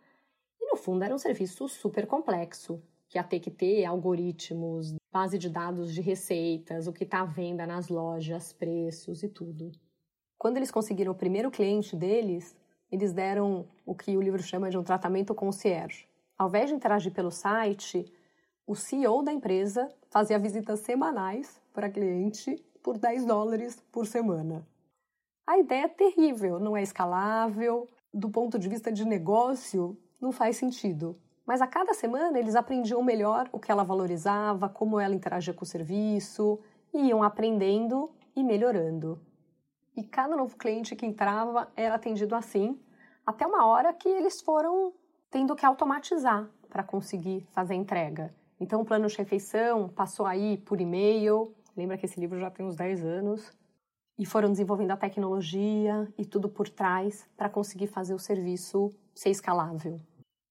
E 0.62 0.70
no 0.70 0.78
fundo 0.78 1.04
era 1.04 1.16
um 1.16 1.18
serviço 1.18 1.68
super 1.68 2.06
complexo, 2.06 2.80
que 3.08 3.18
ia 3.18 3.24
ter 3.24 3.40
que 3.40 3.50
ter 3.50 3.84
algoritmos, 3.86 4.94
base 5.12 5.40
de 5.40 5.50
dados 5.50 5.92
de 5.92 6.00
receitas, 6.00 6.86
o 6.86 6.94
que 6.94 7.06
está 7.06 7.22
à 7.22 7.26
venda 7.26 7.66
nas 7.66 7.90
lojas, 7.90 8.54
preços 8.54 9.24
e 9.24 9.28
tudo. 9.28 9.72
Quando 10.38 10.58
eles 10.58 10.70
conseguiram 10.70 11.12
o 11.12 11.16
primeiro 11.16 11.50
cliente 11.50 11.96
deles, 11.96 12.56
eles 12.92 13.14
deram 13.14 13.68
o 13.84 13.96
que 13.96 14.16
o 14.16 14.22
livro 14.22 14.44
chama 14.44 14.70
de 14.70 14.78
um 14.78 14.84
tratamento 14.84 15.34
concierge. 15.34 16.08
Ao 16.38 16.50
invés 16.50 16.70
de 16.70 16.76
interagir 16.76 17.12
pelo 17.12 17.32
site, 17.32 18.06
o 18.68 18.76
CEO 18.76 19.24
da 19.24 19.34
empresa 19.34 19.90
fazia 20.12 20.38
visitas 20.38 20.82
semanais 20.82 21.60
para 21.74 21.90
cliente 21.90 22.64
por 22.84 23.00
10 23.00 23.26
dólares 23.26 23.84
por 23.92 24.06
semana. 24.06 24.64
A 25.50 25.58
ideia 25.58 25.86
é 25.86 25.88
terrível, 25.88 26.60
não 26.60 26.78
é 26.78 26.84
escalável, 26.84 27.90
do 28.14 28.30
ponto 28.30 28.60
de 28.60 28.70
vista 28.70 28.92
de 28.92 29.04
negócio, 29.04 29.98
não 30.22 30.32
faz 30.32 30.58
sentido. 30.58 31.20
Mas 31.44 31.60
a 31.60 31.66
cada 31.66 31.92
semana 31.92 32.38
eles 32.38 32.56
aprendiam 32.56 33.02
melhor 33.02 33.50
o 33.52 33.60
que 33.60 33.72
ela 33.72 33.84
valorizava, 33.84 34.70
como 34.70 35.00
ela 35.00 35.16
interagia 35.16 35.52
com 35.52 35.64
o 35.64 35.68
serviço, 35.68 36.60
e 36.94 37.08
iam 37.08 37.24
aprendendo 37.24 38.12
e 38.36 38.44
melhorando. 38.44 39.20
E 39.98 40.04
cada 40.04 40.36
novo 40.36 40.56
cliente 40.56 40.96
que 40.96 41.08
entrava 41.08 41.68
era 41.76 41.96
atendido 41.96 42.36
assim, 42.36 42.80
até 43.26 43.48
uma 43.48 43.66
hora 43.66 43.92
que 43.92 44.08
eles 44.08 44.42
foram 44.42 44.94
tendo 45.32 45.56
que 45.56 45.66
automatizar 45.66 46.48
para 46.70 46.84
conseguir 46.84 47.48
fazer 47.50 47.74
a 47.74 47.78
entrega. 47.78 48.36
Então, 48.60 48.82
o 48.82 48.86
plano 48.86 49.08
de 49.08 49.18
refeição 49.18 49.90
passou 49.90 50.28
aí 50.28 50.58
por 50.58 50.80
e-mail, 50.80 51.56
lembra 51.76 51.98
que 51.98 52.06
esse 52.06 52.20
livro 52.20 52.40
já 52.40 52.52
tem 52.52 52.68
uns 52.68 52.76
10 52.76 53.04
anos, 53.04 53.52
e 54.20 54.26
foram 54.26 54.52
desenvolvendo 54.52 54.92
a 54.92 54.98
tecnologia 54.98 56.06
e 56.18 56.26
tudo 56.26 56.50
por 56.50 56.68
trás 56.68 57.26
para 57.38 57.50
conseguir 57.50 57.88
fazer 57.88 58.14
o 58.14 58.20
serviço 58.20 58.94
ser 59.16 59.30
escalável. 59.30 59.98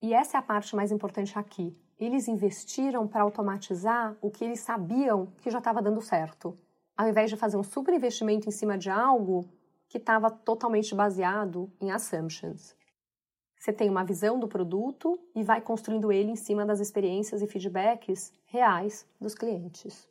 E 0.00 0.14
essa 0.14 0.38
é 0.38 0.40
a 0.40 0.42
parte 0.42 0.74
mais 0.74 0.90
importante 0.90 1.38
aqui. 1.38 1.76
Eles 2.00 2.28
investiram 2.28 3.06
para 3.06 3.22
automatizar 3.22 4.16
o 4.22 4.30
que 4.30 4.42
eles 4.42 4.60
sabiam 4.60 5.26
que 5.42 5.50
já 5.50 5.58
estava 5.58 5.82
dando 5.82 6.00
certo. 6.00 6.56
Ao 6.96 7.06
invés 7.06 7.28
de 7.28 7.36
fazer 7.36 7.58
um 7.58 7.62
super 7.62 7.92
investimento 7.92 8.48
em 8.48 8.52
cima 8.52 8.78
de 8.78 8.88
algo 8.88 9.44
que 9.86 9.98
estava 9.98 10.30
totalmente 10.30 10.94
baseado 10.94 11.70
em 11.78 11.90
assumptions. 11.90 12.74
Você 13.58 13.72
tem 13.72 13.90
uma 13.90 14.04
visão 14.04 14.38
do 14.38 14.48
produto 14.48 15.18
e 15.34 15.42
vai 15.42 15.60
construindo 15.60 16.10
ele 16.10 16.30
em 16.30 16.36
cima 16.36 16.64
das 16.64 16.80
experiências 16.80 17.42
e 17.42 17.46
feedbacks 17.46 18.32
reais 18.46 19.06
dos 19.20 19.34
clientes. 19.34 20.08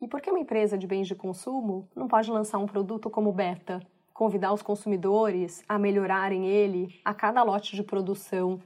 E 0.00 0.06
por 0.06 0.20
que 0.20 0.30
uma 0.30 0.38
empresa 0.38 0.78
de 0.78 0.86
bens 0.86 1.08
de 1.08 1.14
consumo 1.14 1.88
não 1.94 2.06
pode 2.06 2.30
lançar 2.30 2.58
um 2.58 2.66
produto 2.66 3.10
como 3.10 3.32
beta, 3.32 3.80
convidar 4.14 4.52
os 4.52 4.62
consumidores 4.62 5.62
a 5.68 5.78
melhorarem 5.78 6.46
ele 6.46 7.00
a 7.04 7.12
cada 7.12 7.42
lote 7.42 7.74
de 7.74 7.82
produção 7.82 8.60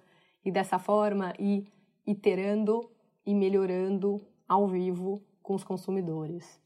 e 0.45 0.51
dessa 0.51 0.79
forma 0.79 1.33
ir 1.39 1.67
iterando 2.07 2.91
e 3.25 3.35
melhorando 3.35 4.21
ao 4.49 4.67
vivo 4.67 5.23
com 5.43 5.55
os 5.55 5.65
consumidores. 5.65 6.61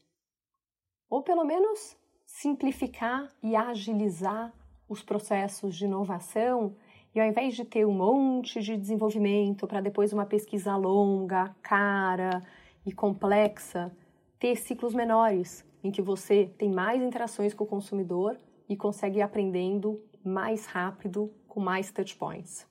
Ou 1.09 1.21
pelo 1.21 1.45
menos 1.45 1.95
simplificar 2.25 3.31
e 3.41 3.55
agilizar 3.55 4.53
os 4.89 5.01
processos 5.01 5.75
de 5.75 5.85
inovação 5.85 6.75
e 7.15 7.19
ao 7.19 7.27
invés 7.27 7.55
de 7.55 7.65
ter 7.65 7.85
um 7.85 7.93
monte 7.93 8.61
de 8.61 8.77
desenvolvimento 8.77 9.65
para 9.65 9.81
depois 9.81 10.13
uma 10.13 10.25
pesquisa 10.25 10.75
longa, 10.75 11.55
cara 11.61 12.43
e 12.85 12.91
complexa, 12.91 13.91
ter 14.39 14.55
ciclos 14.55 14.93
menores 14.93 15.65
em 15.83 15.91
que 15.91 16.01
você 16.01 16.53
tem 16.57 16.71
mais 16.71 17.01
interações 17.01 17.53
com 17.53 17.63
o 17.63 17.67
consumidor 17.67 18.37
e 18.67 18.75
consegue 18.75 19.19
ir 19.19 19.21
aprendendo 19.21 20.03
mais 20.23 20.65
rápido 20.65 21.33
com 21.47 21.59
mais 21.59 21.91
touchpoints. 21.91 22.67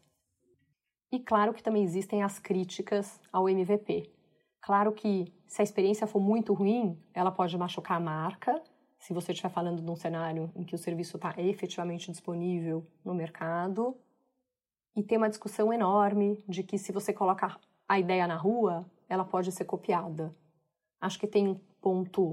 E 1.10 1.20
claro 1.20 1.54
que 1.54 1.62
também 1.62 1.82
existem 1.82 2.22
as 2.22 2.38
críticas 2.38 3.20
ao 3.32 3.48
MVP. 3.48 4.12
Claro 4.60 4.92
que 4.92 5.32
se 5.46 5.62
a 5.62 5.64
experiência 5.64 6.06
for 6.06 6.20
muito 6.20 6.52
ruim, 6.52 7.00
ela 7.14 7.30
pode 7.30 7.56
machucar 7.56 7.96
a 7.96 8.00
marca, 8.00 8.62
se 8.98 9.12
você 9.12 9.32
estiver 9.32 9.50
falando 9.50 9.82
de 9.82 9.90
um 9.90 9.96
cenário 9.96 10.50
em 10.56 10.64
que 10.64 10.74
o 10.74 10.78
serviço 10.78 11.16
está 11.16 11.34
efetivamente 11.38 12.10
disponível 12.10 12.86
no 13.04 13.14
mercado. 13.14 13.96
E 14.96 15.02
tem 15.02 15.18
uma 15.18 15.28
discussão 15.28 15.72
enorme 15.72 16.42
de 16.48 16.62
que 16.62 16.78
se 16.78 16.90
você 16.90 17.12
coloca 17.12 17.58
a 17.88 18.00
ideia 18.00 18.26
na 18.26 18.36
rua, 18.36 18.90
ela 19.08 19.24
pode 19.24 19.52
ser 19.52 19.64
copiada. 19.64 20.34
Acho 21.06 21.20
que 21.20 21.28
tem 21.28 21.46
um 21.46 21.54
ponto 21.80 22.32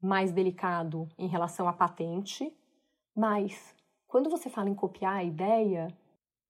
mais 0.00 0.32
delicado 0.32 1.06
em 1.18 1.26
relação 1.26 1.68
à 1.68 1.74
patente, 1.74 2.50
mas 3.14 3.74
quando 4.08 4.30
você 4.30 4.48
fala 4.48 4.70
em 4.70 4.74
copiar 4.74 5.16
a 5.16 5.22
ideia, 5.22 5.88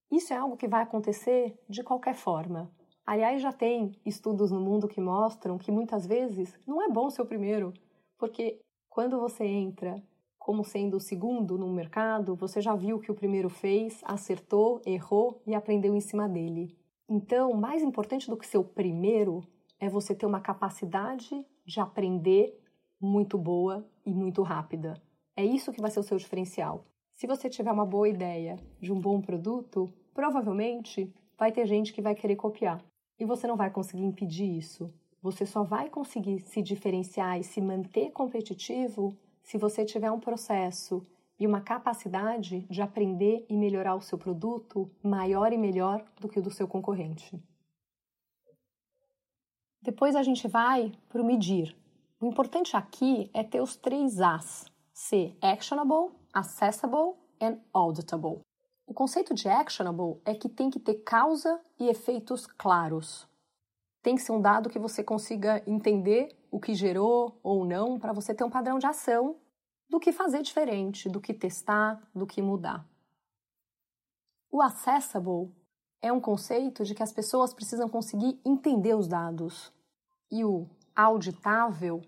isso 0.09 0.33
é 0.33 0.37
algo 0.37 0.57
que 0.57 0.69
vai 0.69 0.85
acontecer 0.85 1.59
de 1.69 1.83
qualquer 1.83 2.15
forma. 2.15 2.71
Aliás, 3.05 3.43
já 3.43 3.53
tem 3.53 3.91
estudos 4.07 4.53
no 4.53 4.61
mundo 4.61 4.87
que 4.87 5.01
mostram 5.01 5.59
que 5.59 5.73
muitas 5.73 6.07
vezes 6.07 6.57
não 6.65 6.81
é 6.81 6.89
bom 6.89 7.11
ser 7.11 7.23
o 7.23 7.27
primeiro, 7.27 7.75
porque 8.17 8.61
quando 8.89 9.19
você 9.19 9.45
entra 9.45 10.01
como 10.39 10.63
sendo 10.63 10.99
o 10.99 11.01
segundo 11.01 11.59
no 11.59 11.67
mercado, 11.73 12.37
você 12.37 12.61
já 12.61 12.77
viu 12.77 12.99
o 12.99 13.01
que 13.01 13.11
o 13.11 13.17
primeiro 13.17 13.51
fez, 13.51 14.01
acertou, 14.05 14.81
errou 14.87 15.43
e 15.45 15.57
aprendeu 15.57 15.97
em 15.97 16.01
cima 16.01 16.29
dele. 16.29 16.79
Então, 17.09 17.53
mais 17.53 17.83
importante 17.83 18.31
do 18.31 18.37
que 18.37 18.47
ser 18.47 18.59
o 18.59 18.65
primeiro 18.65 19.45
é 19.81 19.89
você 19.89 20.15
ter 20.15 20.25
uma 20.25 20.41
capacidade 20.41 21.45
de 21.65 21.81
aprender 21.81 22.61
muito 23.01 23.39
boa 23.39 23.87
e 24.05 24.13
muito 24.13 24.43
rápida. 24.43 25.01
É 25.37 25.45
isso 25.45 25.73
que 25.73 25.81
vai 25.81 25.91
ser 25.91 26.01
o 26.01 26.05
seu 26.05 26.17
diferencial. 26.17 26.85
Se 27.15 27.27
você 27.27 27.49
tiver 27.49 27.73
uma 27.73 27.87
boa 27.87 28.09
ideia 28.09 28.59
de 28.81 28.93
um 28.93 29.01
bom 29.01 29.21
produto, 29.21 29.93
provavelmente 30.13 31.13
vai 31.39 31.53
ter 31.53 31.67
gente 31.67 31.93
que 31.93 32.03
vai 32.03 32.15
querer 32.15 32.37
copiar. 32.37 32.85
E 33.19 33.25
você 33.25 33.47
não 33.47 33.57
vai 33.57 33.71
conseguir 33.71 34.05
impedir 34.05 34.57
isso. 34.57 34.93
Você 35.23 35.47
só 35.47 35.63
vai 35.63 35.89
conseguir 35.89 36.41
se 36.41 36.61
diferenciar 36.61 37.39
e 37.39 37.45
se 37.45 37.61
manter 37.61 38.11
competitivo 38.11 39.17
se 39.43 39.57
você 39.57 39.85
tiver 39.85 40.11
um 40.11 40.21
processo 40.21 41.03
e 41.39 41.47
uma 41.47 41.61
capacidade 41.61 42.67
de 42.69 42.83
aprender 42.83 43.45
e 43.49 43.57
melhorar 43.57 43.95
o 43.95 44.01
seu 44.01 44.19
produto 44.19 44.91
maior 45.03 45.53
e 45.53 45.59
melhor 45.59 46.05
do 46.21 46.29
que 46.29 46.39
o 46.39 46.43
do 46.43 46.51
seu 46.51 46.69
concorrente. 46.69 47.41
Depois 49.85 50.17
a 50.17 50.23
gente 50.23 50.49
vai 50.49 50.93
para 51.11 51.21
o 51.21 51.25
medir. 51.25 51.77
O 52.19 52.25
importante 52.25 52.75
aqui 52.75 53.31
é 53.35 53.45
ter 53.45 53.61
os 53.61 53.77
três 53.77 54.19
As: 54.19 54.65
ser 54.95 55.37
actionable, 55.43 56.11
accessible 56.33 57.13
and 57.39 57.59
auditable. 57.71 58.41
O 58.87 58.95
conceito 58.95 59.35
de 59.35 59.47
actionable 59.47 60.23
é 60.25 60.35
que 60.35 60.49
tem 60.49 60.71
que 60.71 60.81
ter 60.81 60.95
causa 61.05 61.61
e 61.79 61.87
efeitos 61.87 62.47
claros. 62.47 63.29
Tem 64.03 64.15
que 64.15 64.23
ser 64.23 64.33
um 64.33 64.41
dado 64.41 64.71
que 64.71 64.79
você 64.79 65.05
consiga 65.05 65.63
entender 65.67 66.35
o 66.51 66.59
que 66.59 66.75
gerou 66.75 67.39
ou 67.43 67.67
não 67.67 67.99
para 67.99 68.15
você 68.15 68.35
ter 68.35 68.45
um 68.45 68.51
padrão 68.51 68.79
de 68.79 68.87
ação 68.87 69.37
do 69.91 70.01
que 70.01 70.13
fazer 70.13 70.41
diferente, 70.41 71.11
do 71.11 71.21
que 71.21 71.35
testar, 71.35 72.03
do 72.15 72.27
que 72.27 72.41
mudar. 72.41 72.87
O 74.51 74.63
accessible 74.63 75.53
é 76.01 76.11
um 76.11 76.21
conceito 76.21 76.85
de 76.85 76.95
que 76.95 77.03
as 77.03 77.13
pessoas 77.13 77.53
precisam 77.53 77.89
conseguir 77.89 78.41
entender 78.47 78.95
os 78.95 79.09
dados. 79.09 79.74
E 80.35 80.45
o 80.45 80.67
auditável 80.95 82.03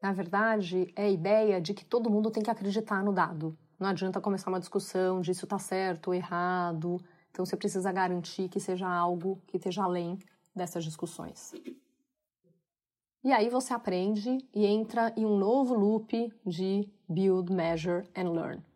na 0.00 0.12
verdade, 0.12 0.90
é 0.96 1.04
a 1.04 1.10
ideia 1.10 1.60
de 1.60 1.74
que 1.74 1.84
todo 1.84 2.10
mundo 2.10 2.30
tem 2.30 2.42
que 2.42 2.50
acreditar 2.50 3.04
no 3.04 3.12
dado. 3.12 3.56
Não 3.78 3.88
adianta 3.88 4.20
começar 4.20 4.48
uma 4.48 4.60
discussão 4.60 5.20
de 5.20 5.30
isso 5.30 5.44
está 5.44 5.58
certo 5.58 6.08
ou 6.08 6.14
errado. 6.14 6.98
Então 7.30 7.44
você 7.44 7.56
precisa 7.56 7.92
garantir 7.92 8.48
que 8.48 8.58
seja 8.58 8.88
algo 8.88 9.40
que 9.46 9.58
esteja 9.58 9.82
além 9.82 10.18
dessas 10.54 10.84
discussões. 10.84 11.52
E 13.22 13.30
aí 13.30 13.50
você 13.50 13.74
aprende 13.74 14.38
e 14.54 14.64
entra 14.64 15.12
em 15.14 15.26
um 15.26 15.36
novo 15.36 15.74
loop 15.74 16.32
de 16.46 16.90
build, 17.06 17.52
measure 17.52 18.08
and 18.16 18.30
learn. 18.30 18.69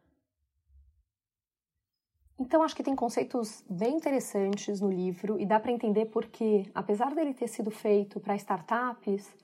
Então 2.44 2.62
acho 2.62 2.76
que 2.76 2.82
tem 2.82 2.94
conceitos 2.94 3.64
bem 3.68 3.96
interessantes 3.96 4.80
no 4.80 4.90
livro 4.90 5.40
e 5.40 5.46
dá 5.46 5.58
para 5.58 5.72
entender 5.72 6.06
porque, 6.06 6.70
apesar 6.74 7.14
dele 7.14 7.32
ter 7.32 7.48
sido 7.48 7.70
feito 7.70 8.20
para 8.20 8.36
startups, 8.36 9.34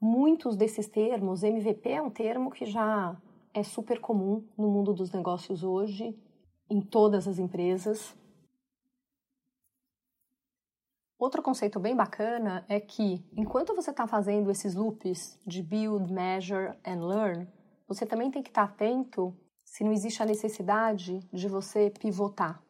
Muitos 0.00 0.56
desses 0.56 0.86
termos, 0.86 1.42
MVP 1.42 1.90
é 1.90 2.00
um 2.00 2.08
termo 2.10 2.52
que 2.52 2.64
já 2.64 3.20
é 3.52 3.64
super 3.64 4.00
comum 4.00 4.46
no 4.56 4.70
mundo 4.70 4.94
dos 4.94 5.10
negócios 5.10 5.64
hoje, 5.64 6.16
em 6.70 6.80
todas 6.80 7.26
as 7.26 7.40
empresas. 7.40 8.16
Outro 11.18 11.42
conceito 11.42 11.80
bem 11.80 11.96
bacana 11.96 12.64
é 12.68 12.78
que, 12.78 13.28
enquanto 13.36 13.74
você 13.74 13.90
está 13.90 14.06
fazendo 14.06 14.52
esses 14.52 14.76
loops 14.76 15.36
de 15.44 15.64
build, 15.64 16.12
measure 16.12 16.78
and 16.86 17.04
learn, 17.04 17.48
você 17.88 18.06
também 18.06 18.30
tem 18.30 18.40
que 18.40 18.50
estar 18.50 18.68
tá 18.68 18.72
atento 18.72 19.36
se 19.68 19.84
não 19.84 19.92
existe 19.92 20.22
a 20.22 20.26
necessidade 20.26 21.20
de 21.32 21.46
você 21.46 21.90
pivotar. 21.90 22.60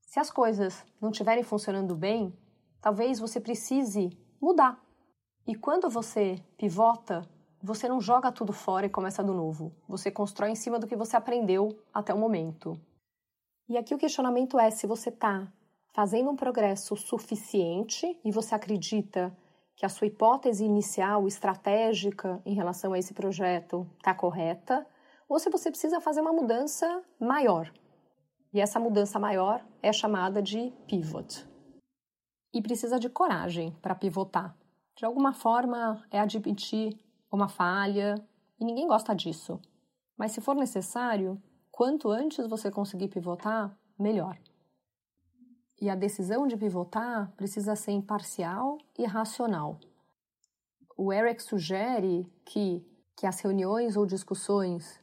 Se 0.00 0.18
as 0.18 0.30
coisas 0.30 0.84
não 1.00 1.10
estiverem 1.10 1.44
funcionando 1.44 1.94
bem, 1.94 2.36
talvez 2.82 3.18
você 3.20 3.40
precise 3.40 4.10
mudar. 4.40 4.78
E 5.46 5.54
quando 5.54 5.88
você 5.88 6.36
pivota, 6.58 7.26
você 7.62 7.88
não 7.88 8.00
joga 8.00 8.32
tudo 8.32 8.52
fora 8.52 8.84
e 8.84 8.90
começa 8.90 9.22
do 9.22 9.32
novo. 9.32 9.72
Você 9.88 10.10
constrói 10.10 10.50
em 10.50 10.56
cima 10.56 10.78
do 10.78 10.86
que 10.86 10.96
você 10.96 11.16
aprendeu 11.16 11.78
até 11.94 12.12
o 12.12 12.18
momento. 12.18 12.78
E 13.68 13.78
aqui 13.78 13.94
o 13.94 13.98
questionamento 13.98 14.58
é 14.58 14.70
se 14.70 14.86
você 14.86 15.10
está 15.10 15.50
fazendo 15.94 16.30
um 16.30 16.36
progresso 16.36 16.96
suficiente 16.96 18.20
e 18.24 18.30
você 18.30 18.54
acredita 18.54 19.34
que 19.76 19.86
a 19.86 19.88
sua 19.88 20.08
hipótese 20.08 20.64
inicial, 20.64 21.26
estratégica 21.26 22.42
em 22.44 22.54
relação 22.54 22.92
a 22.92 22.98
esse 22.98 23.14
projeto 23.14 23.88
está 23.98 24.12
correta, 24.12 24.86
ou 25.28 25.38
se 25.38 25.50
você 25.50 25.70
precisa 25.70 26.00
fazer 26.00 26.20
uma 26.20 26.32
mudança 26.32 27.02
maior. 27.18 27.72
E 28.52 28.60
essa 28.60 28.78
mudança 28.78 29.18
maior 29.18 29.64
é 29.82 29.92
chamada 29.92 30.40
de 30.40 30.72
pivot. 30.86 31.46
E 32.52 32.62
precisa 32.62 32.98
de 32.98 33.08
coragem 33.08 33.72
para 33.82 33.94
pivotar. 33.94 34.56
De 34.96 35.04
alguma 35.04 35.32
forma, 35.32 36.04
é 36.10 36.20
admitir 36.20 36.96
uma 37.30 37.48
falha, 37.48 38.14
e 38.60 38.64
ninguém 38.64 38.86
gosta 38.86 39.14
disso. 39.14 39.60
Mas 40.16 40.32
se 40.32 40.40
for 40.40 40.54
necessário, 40.54 41.42
quanto 41.72 42.08
antes 42.08 42.46
você 42.46 42.70
conseguir 42.70 43.08
pivotar, 43.08 43.76
melhor. 43.98 44.38
E 45.80 45.90
a 45.90 45.96
decisão 45.96 46.46
de 46.46 46.56
pivotar 46.56 47.32
precisa 47.36 47.74
ser 47.74 47.90
imparcial 47.90 48.78
e 48.96 49.04
racional. 49.04 49.80
O 50.96 51.12
Eric 51.12 51.42
sugere 51.42 52.32
que, 52.44 52.86
que 53.16 53.26
as 53.26 53.40
reuniões 53.40 53.96
ou 53.96 54.06
discussões 54.06 55.02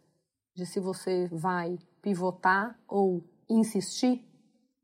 de 0.55 0.65
se 0.65 0.79
você 0.79 1.27
vai 1.31 1.77
pivotar 2.01 2.77
ou 2.87 3.23
insistir 3.49 4.25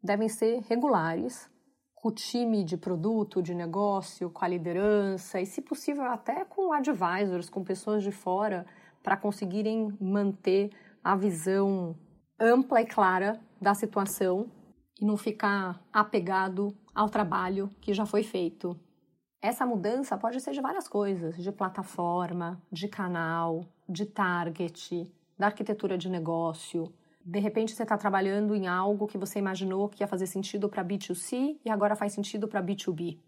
devem 0.02 0.30
ser 0.30 0.62
regulares 0.62 1.50
com 1.96 2.10
o 2.10 2.12
time 2.12 2.64
de 2.64 2.78
produto, 2.78 3.42
de 3.42 3.54
negócio, 3.54 4.30
com 4.30 4.46
a 4.46 4.48
liderança 4.48 5.42
e, 5.42 5.46
se 5.46 5.62
possível, 5.62 6.04
até 6.04 6.46
com 6.46 6.72
advisors, 6.72 7.50
com 7.50 7.64
pessoas 7.64 8.04
de 8.04 8.12
fora, 8.12 8.66
para 9.02 9.18
conseguirem 9.18 9.98
manter 10.00 10.70
a 11.04 11.16
visão 11.16 11.96
ampla 12.40 12.82
e 12.82 12.86
clara 12.86 13.40
da 13.60 13.74
situação 13.74 14.52
e 15.02 15.06
não 15.06 15.18
ficar 15.18 15.82
apegado 15.92 16.76
ao 16.94 17.10
trabalho 17.10 17.70
que 17.82 17.94
já 17.94 18.06
foi 18.06 18.24
feito. 18.24 18.80
Essa 19.42 19.66
mudança 19.66 20.18
pode 20.18 20.40
ser 20.40 20.52
de 20.52 20.62
várias 20.62 20.88
coisas, 20.88 21.36
de 21.36 21.52
plataforma, 21.52 22.62
de 22.72 22.88
canal, 22.88 23.66
de 23.88 24.06
target, 24.06 25.12
da 25.38 25.48
arquitetura 25.48 25.98
de 25.98 26.10
negócio, 26.10 26.94
de 27.24 27.40
repente 27.40 27.74
você 27.74 27.84
está 27.84 27.98
trabalhando 27.98 28.56
em 28.56 28.68
algo 28.68 29.06
que 29.06 29.18
você 29.18 29.38
imaginou 29.38 29.90
que 29.90 30.02
ia 30.02 30.08
fazer 30.08 30.28
sentido 30.28 30.70
para 30.70 30.84
B2C 30.84 31.60
e 31.64 31.70
agora 31.70 31.96
faz 31.96 32.14
sentido 32.14 32.48
para 32.48 32.64
B2B. 32.64 33.20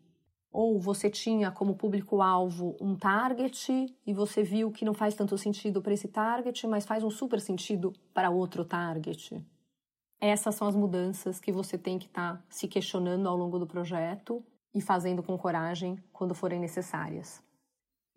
Ou 0.52 0.80
você 0.80 1.10
tinha 1.10 1.52
como 1.52 1.76
público-alvo 1.76 2.76
um 2.80 2.96
target 2.96 3.94
e 4.08 4.14
você 4.14 4.42
viu 4.42 4.72
que 4.72 4.86
não 4.86 4.94
faz 4.94 5.14
tanto 5.14 5.38
sentido 5.38 5.82
para 5.82 5.94
esse 5.94 6.08
target, 6.08 6.66
mas 6.66 6.86
faz 6.86 7.04
um 7.04 7.10
super 7.10 7.42
sentido 7.42 7.94
para 8.14 8.30
outro 8.30 8.64
target. 8.64 9.46
Essas 10.20 10.56
são 10.56 10.68
as 10.68 10.76
mudanças 10.76 11.40
que 11.40 11.52
você 11.52 11.78
tem 11.78 12.00
que 12.00 12.08
estar 12.08 12.38
tá 12.38 12.44
se 12.50 12.68
questionando 12.68 13.28
ao 13.28 13.38
longo 13.38 13.60
do 13.60 13.68
projeto 13.68 14.44
e 14.74 14.82
fazendo 14.82 15.22
com 15.22 15.38
coragem 15.38 16.02
quando 16.12 16.34
forem 16.34 16.60
necessárias. 16.60 17.44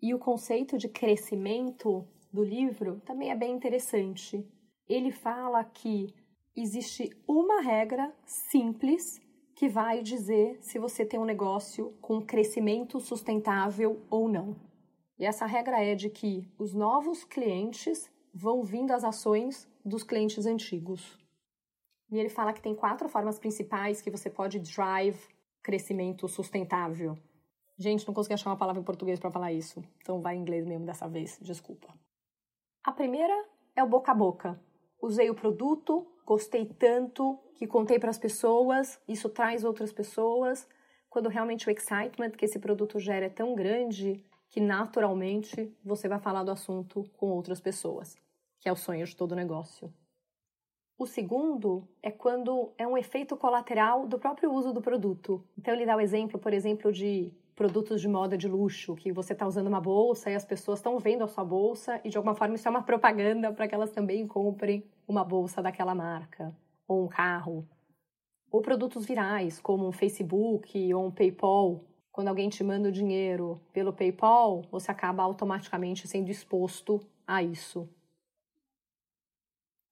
E 0.01 0.13
o 0.13 0.19
conceito 0.19 0.77
de 0.77 0.89
crescimento 0.89 2.05
do 2.33 2.43
livro 2.43 2.99
também 3.05 3.29
é 3.29 3.35
bem 3.35 3.53
interessante 3.53 4.45
ele 4.87 5.11
fala 5.11 5.63
que 5.63 6.13
existe 6.55 7.09
uma 7.27 7.61
regra 7.61 8.13
simples 8.25 9.21
que 9.55 9.69
vai 9.69 10.01
dizer 10.01 10.57
se 10.61 10.77
você 10.79 11.05
tem 11.05 11.19
um 11.19 11.25
negócio 11.25 11.91
com 12.01 12.21
crescimento 12.21 12.99
sustentável 12.99 14.01
ou 14.09 14.27
não. 14.27 14.55
E 15.17 15.25
essa 15.25 15.45
regra 15.45 15.81
é 15.81 15.95
de 15.95 16.09
que 16.09 16.51
os 16.57 16.73
novos 16.73 17.23
clientes 17.23 18.11
vão 18.33 18.63
vindo 18.63 18.91
às 18.91 19.03
ações 19.03 19.69
dos 19.85 20.03
clientes 20.03 20.45
antigos. 20.45 21.17
E 22.11 22.19
ele 22.19 22.29
fala 22.29 22.51
que 22.51 22.61
tem 22.61 22.75
quatro 22.75 23.07
formas 23.07 23.39
principais 23.39 24.01
que 24.01 24.11
você 24.11 24.29
pode 24.29 24.59
drive 24.59 25.19
crescimento 25.61 26.27
sustentável. 26.27 27.17
Gente, 27.77 28.05
não 28.05 28.13
consegui 28.13 28.33
achar 28.33 28.49
uma 28.49 28.57
palavra 28.57 28.81
em 28.81 28.85
português 28.85 29.19
para 29.19 29.31
falar 29.31 29.51
isso, 29.51 29.83
então 29.97 30.21
vai 30.21 30.35
em 30.35 30.41
inglês 30.41 30.65
mesmo 30.65 30.85
dessa 30.85 31.07
vez, 31.07 31.39
desculpa. 31.41 31.93
A 32.83 32.91
primeira 32.91 33.45
é 33.75 33.83
o 33.83 33.87
boca 33.87 34.11
a 34.11 34.15
boca 34.15 34.59
usei 35.03 35.29
o 35.29 35.35
produto, 35.35 36.07
gostei 36.25 36.65
tanto 36.65 37.37
que 37.55 37.67
contei 37.67 37.99
para 37.99 38.09
as 38.09 38.17
pessoas, 38.17 38.97
isso 39.05 39.27
traz 39.27 39.65
outras 39.65 39.91
pessoas. 39.91 40.65
Quando 41.09 41.27
realmente 41.27 41.67
o 41.67 41.71
excitement 41.71 42.31
que 42.31 42.45
esse 42.45 42.57
produto 42.57 42.97
gera 42.99 43.25
é 43.25 43.29
tão 43.29 43.53
grande 43.53 44.25
que 44.49 44.61
naturalmente 44.61 45.75
você 45.83 46.07
vai 46.07 46.19
falar 46.19 46.43
do 46.43 46.51
assunto 46.51 47.03
com 47.17 47.27
outras 47.27 47.59
pessoas, 47.59 48.15
que 48.59 48.69
é 48.69 48.71
o 48.71 48.77
sonho 48.77 49.05
de 49.05 49.15
todo 49.15 49.35
negócio. 49.35 49.93
O 50.97 51.05
segundo 51.05 51.87
é 52.01 52.09
quando 52.09 52.71
é 52.77 52.87
um 52.87 52.97
efeito 52.97 53.35
colateral 53.35 54.07
do 54.07 54.17
próprio 54.17 54.53
uso 54.53 54.71
do 54.71 54.81
produto. 54.81 55.43
Então 55.57 55.73
ele 55.73 55.85
dá 55.85 55.97
o 55.97 56.01
exemplo, 56.01 56.39
por 56.39 56.53
exemplo, 56.53 56.93
de 56.93 57.33
produtos 57.55 58.01
de 58.01 58.07
moda 58.07 58.37
de 58.37 58.47
luxo, 58.47 58.95
que 58.95 59.11
você 59.11 59.33
está 59.33 59.45
usando 59.47 59.67
uma 59.67 59.79
bolsa 59.79 60.29
e 60.29 60.35
as 60.35 60.45
pessoas 60.45 60.79
estão 60.79 60.97
vendo 60.99 61.23
a 61.23 61.27
sua 61.27 61.43
bolsa 61.43 62.01
e 62.03 62.09
de 62.09 62.17
alguma 62.17 62.35
forma 62.35 62.55
isso 62.55 62.67
é 62.67 62.71
uma 62.71 62.83
propaganda 62.83 63.51
para 63.51 63.67
que 63.67 63.75
elas 63.75 63.91
também 63.91 64.27
comprem 64.27 64.83
uma 65.07 65.23
bolsa 65.23 65.61
daquela 65.61 65.93
marca 65.93 66.55
ou 66.87 67.05
um 67.05 67.07
carro. 67.07 67.67
Ou 68.51 68.61
produtos 68.61 69.05
virais, 69.05 69.59
como 69.59 69.87
um 69.87 69.91
Facebook 69.91 70.93
ou 70.93 71.07
um 71.07 71.11
PayPal. 71.11 71.83
Quando 72.11 72.27
alguém 72.27 72.49
te 72.49 72.63
manda 72.63 72.89
o 72.89 72.91
dinheiro 72.91 73.59
pelo 73.71 73.91
PayPal, 73.91 74.63
você 74.69 74.91
acaba 74.91 75.23
automaticamente 75.23 76.07
sendo 76.07 76.29
exposto 76.29 77.01
a 77.25 77.41
isso. 77.41 77.89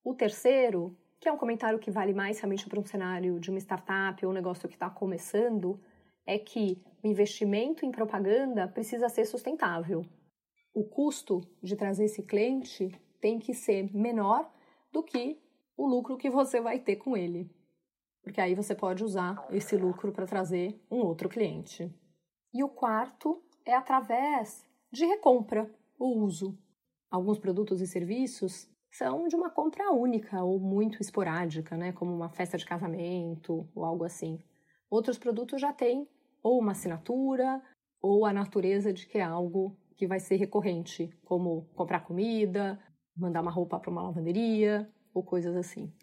O 0.03 0.13
terceiro, 0.13 0.95
que 1.19 1.27
é 1.27 1.31
um 1.31 1.37
comentário 1.37 1.79
que 1.79 1.91
vale 1.91 2.13
mais 2.13 2.39
realmente 2.39 2.67
para 2.67 2.79
um 2.79 2.85
cenário 2.85 3.39
de 3.39 3.49
uma 3.49 3.59
startup 3.59 4.23
ou 4.25 4.31
um 4.31 4.35
negócio 4.35 4.67
que 4.67 4.75
está 4.75 4.89
começando, 4.89 5.79
é 6.25 6.37
que 6.37 6.81
o 7.03 7.07
investimento 7.07 7.85
em 7.85 7.91
propaganda 7.91 8.67
precisa 8.67 9.09
ser 9.09 9.25
sustentável. 9.25 10.05
O 10.73 10.83
custo 10.83 11.41
de 11.61 11.75
trazer 11.75 12.05
esse 12.05 12.23
cliente 12.23 12.89
tem 13.19 13.39
que 13.39 13.53
ser 13.53 13.93
menor 13.95 14.51
do 14.91 15.03
que 15.03 15.39
o 15.75 15.87
lucro 15.87 16.17
que 16.17 16.29
você 16.29 16.61
vai 16.61 16.79
ter 16.79 16.97
com 16.97 17.17
ele. 17.17 17.49
Porque 18.23 18.39
aí 18.39 18.53
você 18.53 18.75
pode 18.75 19.03
usar 19.03 19.47
esse 19.51 19.75
lucro 19.75 20.11
para 20.11 20.27
trazer 20.27 20.79
um 20.89 20.99
outro 20.99 21.27
cliente. 21.27 21.93
E 22.53 22.63
o 22.63 22.69
quarto 22.69 23.41
é 23.65 23.73
através 23.73 24.63
de 24.91 25.05
recompra, 25.05 25.73
o 25.97 26.19
uso. 26.19 26.57
Alguns 27.09 27.39
produtos 27.39 27.81
e 27.81 27.87
serviços 27.87 28.69
são 28.91 29.27
de 29.27 29.35
uma 29.35 29.49
compra 29.49 29.91
única 29.91 30.43
ou 30.43 30.59
muito 30.59 31.01
esporádica, 31.01 31.77
né, 31.77 31.91
como 31.93 32.13
uma 32.13 32.29
festa 32.29 32.57
de 32.57 32.65
casamento 32.65 33.67
ou 33.73 33.85
algo 33.85 34.03
assim. 34.03 34.39
Outros 34.91 35.17
produtos 35.17 35.61
já 35.61 35.71
têm 35.71 36.05
ou 36.43 36.59
uma 36.59 36.73
assinatura 36.73 37.63
ou 38.01 38.25
a 38.25 38.33
natureza 38.33 38.91
de 38.91 39.07
que 39.07 39.17
é 39.17 39.23
algo 39.23 39.77
que 39.95 40.05
vai 40.05 40.19
ser 40.19 40.35
recorrente, 40.35 41.09
como 41.23 41.65
comprar 41.73 42.01
comida, 42.01 42.77
mandar 43.15 43.41
uma 43.41 43.51
roupa 43.51 43.79
para 43.79 43.89
uma 43.89 44.01
lavanderia 44.01 44.91
ou 45.13 45.23
coisas 45.23 45.55
assim. 45.55 45.93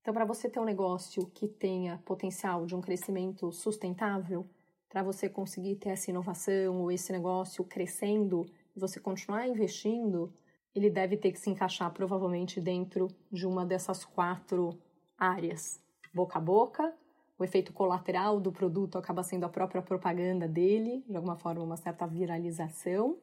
Então, 0.00 0.12
para 0.12 0.24
você 0.24 0.50
ter 0.50 0.58
um 0.58 0.64
negócio 0.64 1.24
que 1.26 1.46
tenha 1.46 1.98
potencial 1.98 2.66
de 2.66 2.74
um 2.74 2.80
crescimento 2.80 3.52
sustentável, 3.52 4.44
para 4.88 5.04
você 5.04 5.28
conseguir 5.28 5.76
ter 5.76 5.90
essa 5.90 6.10
inovação 6.10 6.80
ou 6.80 6.90
esse 6.90 7.12
negócio 7.12 7.62
crescendo 7.62 8.44
e 8.74 8.80
você 8.80 8.98
continuar 8.98 9.46
investindo, 9.46 10.34
ele 10.74 10.90
deve 10.90 11.16
ter 11.16 11.30
que 11.30 11.38
se 11.38 11.48
encaixar 11.48 11.92
provavelmente 11.92 12.60
dentro 12.60 13.06
de 13.30 13.46
uma 13.46 13.64
dessas 13.64 14.04
quatro 14.04 14.70
áreas: 15.16 15.80
boca 16.12 16.38
a 16.38 16.42
boca, 16.42 16.92
o 17.40 17.44
efeito 17.44 17.72
colateral 17.72 18.38
do 18.38 18.52
produto 18.52 18.98
acaba 18.98 19.22
sendo 19.22 19.44
a 19.44 19.48
própria 19.48 19.80
propaganda 19.80 20.46
dele, 20.46 21.02
de 21.08 21.16
alguma 21.16 21.36
forma, 21.36 21.64
uma 21.64 21.76
certa 21.78 22.06
viralização. 22.06 23.18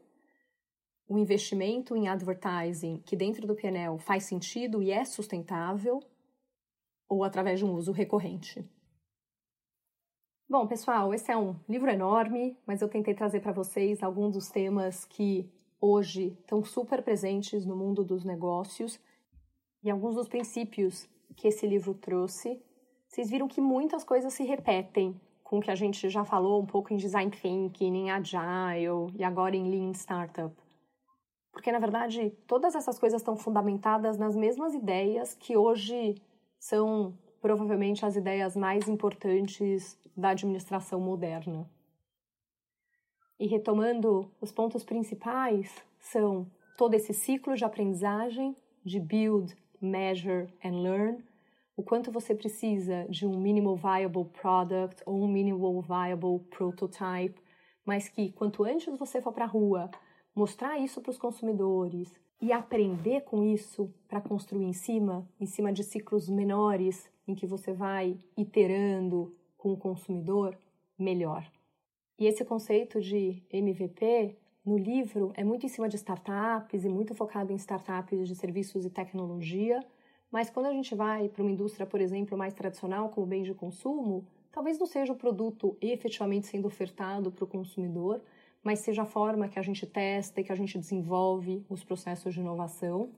O 1.08 1.19
investimento 1.19 1.95
em 1.95 2.08
advertising, 2.08 2.97
que 3.06 3.15
dentro 3.15 3.45
do 3.45 3.53
PNL 3.53 3.99
faz 3.99 4.23
sentido 4.23 4.82
e 4.82 4.89
é 4.89 5.06
sustentável, 5.06 5.99
ou 7.08 7.23
através 7.23 7.60
de 7.60 7.65
um 7.65 7.75
uso 7.75 7.91
recorrente. 7.91 8.67
Bom, 10.49 10.65
pessoal, 10.65 11.13
esse 11.13 11.32
é 11.32 11.38
um 11.38 11.56
livro 11.69 11.91
enorme, 11.91 12.58
mas 12.65 12.82
eu 12.82 12.89
tentei 12.89 13.13
trazer 13.13 13.41
para 13.41 13.51
vocês 13.51 14.01
alguns 14.01 14.34
dos 14.34 14.49
temas 14.49 15.06
que 15.06 15.47
hoje 15.80 16.36
estão 16.41 16.63
super 16.63 17.03
presentes 17.03 17.67
no 17.67 17.75
mundo 17.75 18.03
dos 18.03 18.25
negócios 18.25 18.99
e 19.84 19.91
alguns 19.91 20.15
dos 20.15 20.27
princípios 20.27 21.08
que 21.36 21.49
esse 21.49 21.67
livro 21.67 21.93
trouxe 21.93 22.60
vocês 23.08 23.30
viram 23.30 23.48
que 23.48 23.62
muitas 23.62 24.04
coisas 24.04 24.34
se 24.34 24.43
repetem 24.43 25.20
com 25.43 25.60
o 25.60 25.62
que 25.62 25.72
a 25.72 25.76
gente 25.76 26.10
já 26.10 26.26
falou 26.26 26.62
um 26.62 26.65
pouco 26.65 26.93
em 26.93 26.98
design 26.98 27.32
thinking, 27.32 27.96
em 27.96 28.12
agile 28.12 29.12
e 29.15 29.24
agora 29.24 29.56
em 29.56 29.70
lean 29.70 29.93
startup. 29.93 30.54
Porque 31.52 31.72
na 31.72 31.80
verdade, 31.80 32.32
todas 32.46 32.76
essas 32.76 33.00
coisas 33.00 33.22
estão 33.22 33.36
fundamentadas 33.36 34.17
nas 34.17 34.36
mesmas 34.36 34.74
ideias 34.74 35.34
que 35.34 35.56
hoje 35.56 36.22
são 36.60 37.17
provavelmente 37.41 38.06
as 38.06 38.15
ideias 38.15 38.56
mais 38.56 38.88
importantes 38.88 39.98
da 40.15 40.30
administração 40.30 41.00
moderna. 41.00 41.70
E 43.39 43.48
retomando, 43.48 44.30
os 44.41 44.52
pontos 44.52 44.84
principais 44.84 45.74
são 46.00 46.46
todo 46.78 46.93
esse 46.93 47.13
ciclo 47.13 47.56
de 47.56 47.63
aprendizagem 47.63 48.56
de 48.84 49.00
build, 49.00 49.56
measure 49.82 50.48
and 50.63 50.82
learn, 50.82 51.24
o 51.78 51.84
quanto 51.84 52.12
você 52.12 52.34
precisa 52.34 53.06
de 53.08 53.28
um 53.28 53.40
minimal 53.40 53.76
viable 53.76 54.26
product 54.26 55.04
ou 55.06 55.24
um 55.24 55.28
minimal 55.28 55.80
viable 55.80 56.40
prototype, 56.50 57.40
mas 57.86 58.10
que 58.10 58.32
quanto 58.32 58.63
antes 58.63 58.98
você 58.98 59.22
for 59.22 59.32
para 59.32 59.46
a 59.46 59.48
rua, 59.48 59.92
mostrar 60.36 60.80
isso 60.80 61.00
para 61.02 61.12
os 61.12 61.20
consumidores 61.20 62.20
e 62.42 62.52
aprender 62.52 63.22
com 63.22 63.44
isso 63.44 63.94
para 64.08 64.20
construir 64.20 64.66
em 64.66 64.74
cima, 64.74 65.30
em 65.40 65.46
cima 65.46 65.72
de 65.72 65.84
ciclos 65.84 66.28
menores 66.28 67.08
em 67.28 67.36
que 67.36 67.46
você 67.46 67.72
vai 67.72 68.18
iterando 68.36 69.36
com 69.56 69.72
o 69.72 69.78
consumidor, 69.78 70.58
melhor. 70.98 71.48
E 72.18 72.26
esse 72.26 72.44
conceito 72.44 73.00
de 73.00 73.44
MVP 73.52 74.36
no 74.66 74.78
livro 74.78 75.32
é 75.36 75.44
muito 75.44 75.66
em 75.66 75.70
cima 75.70 75.88
de 75.88 75.96
startups 75.96 76.84
e 76.84 76.90
muito 76.90 77.13
focado 77.13 77.54
em 77.54 77.56
startups 77.56 78.28
de 78.28 78.36
serviços 78.36 78.84
e 78.84 78.90
tecnologia, 78.90 79.80
mas 80.32 80.50
quando 80.50 80.66
a 80.66 80.74
gente 80.74 80.94
vai 80.94 81.30
para 81.30 81.42
uma 81.42 81.52
indústria, 81.52 81.86
por 81.86 82.02
exemplo, 82.02 82.38
mais 82.38 82.54
tradicional, 82.54 83.10
como 83.10 83.26
bens 83.26 83.46
de 83.46 83.54
consumo, 83.54 84.26
talvez 84.52 84.78
não 84.78 84.86
seja 84.86 85.13
o 85.13 85.16
produto 85.16 85.78
efetivamente 85.82 86.48
sendo 86.48 86.68
ofertado 86.68 87.32
para 87.32 87.44
o 87.44 87.48
consumidor, 87.48 88.22
mas 88.63 88.80
seja 88.80 89.04
a 89.04 89.06
forma 89.06 89.48
que 89.48 89.60
a 89.60 89.62
gente 89.62 89.86
testa 89.86 90.42
e 90.42 90.44
que 90.44 90.52
a 90.52 90.56
gente 90.56 90.78
desenvolve 90.78 91.66
os 91.70 91.84
processos 91.84 92.34
de 92.34 92.40
inovação. 92.40 93.10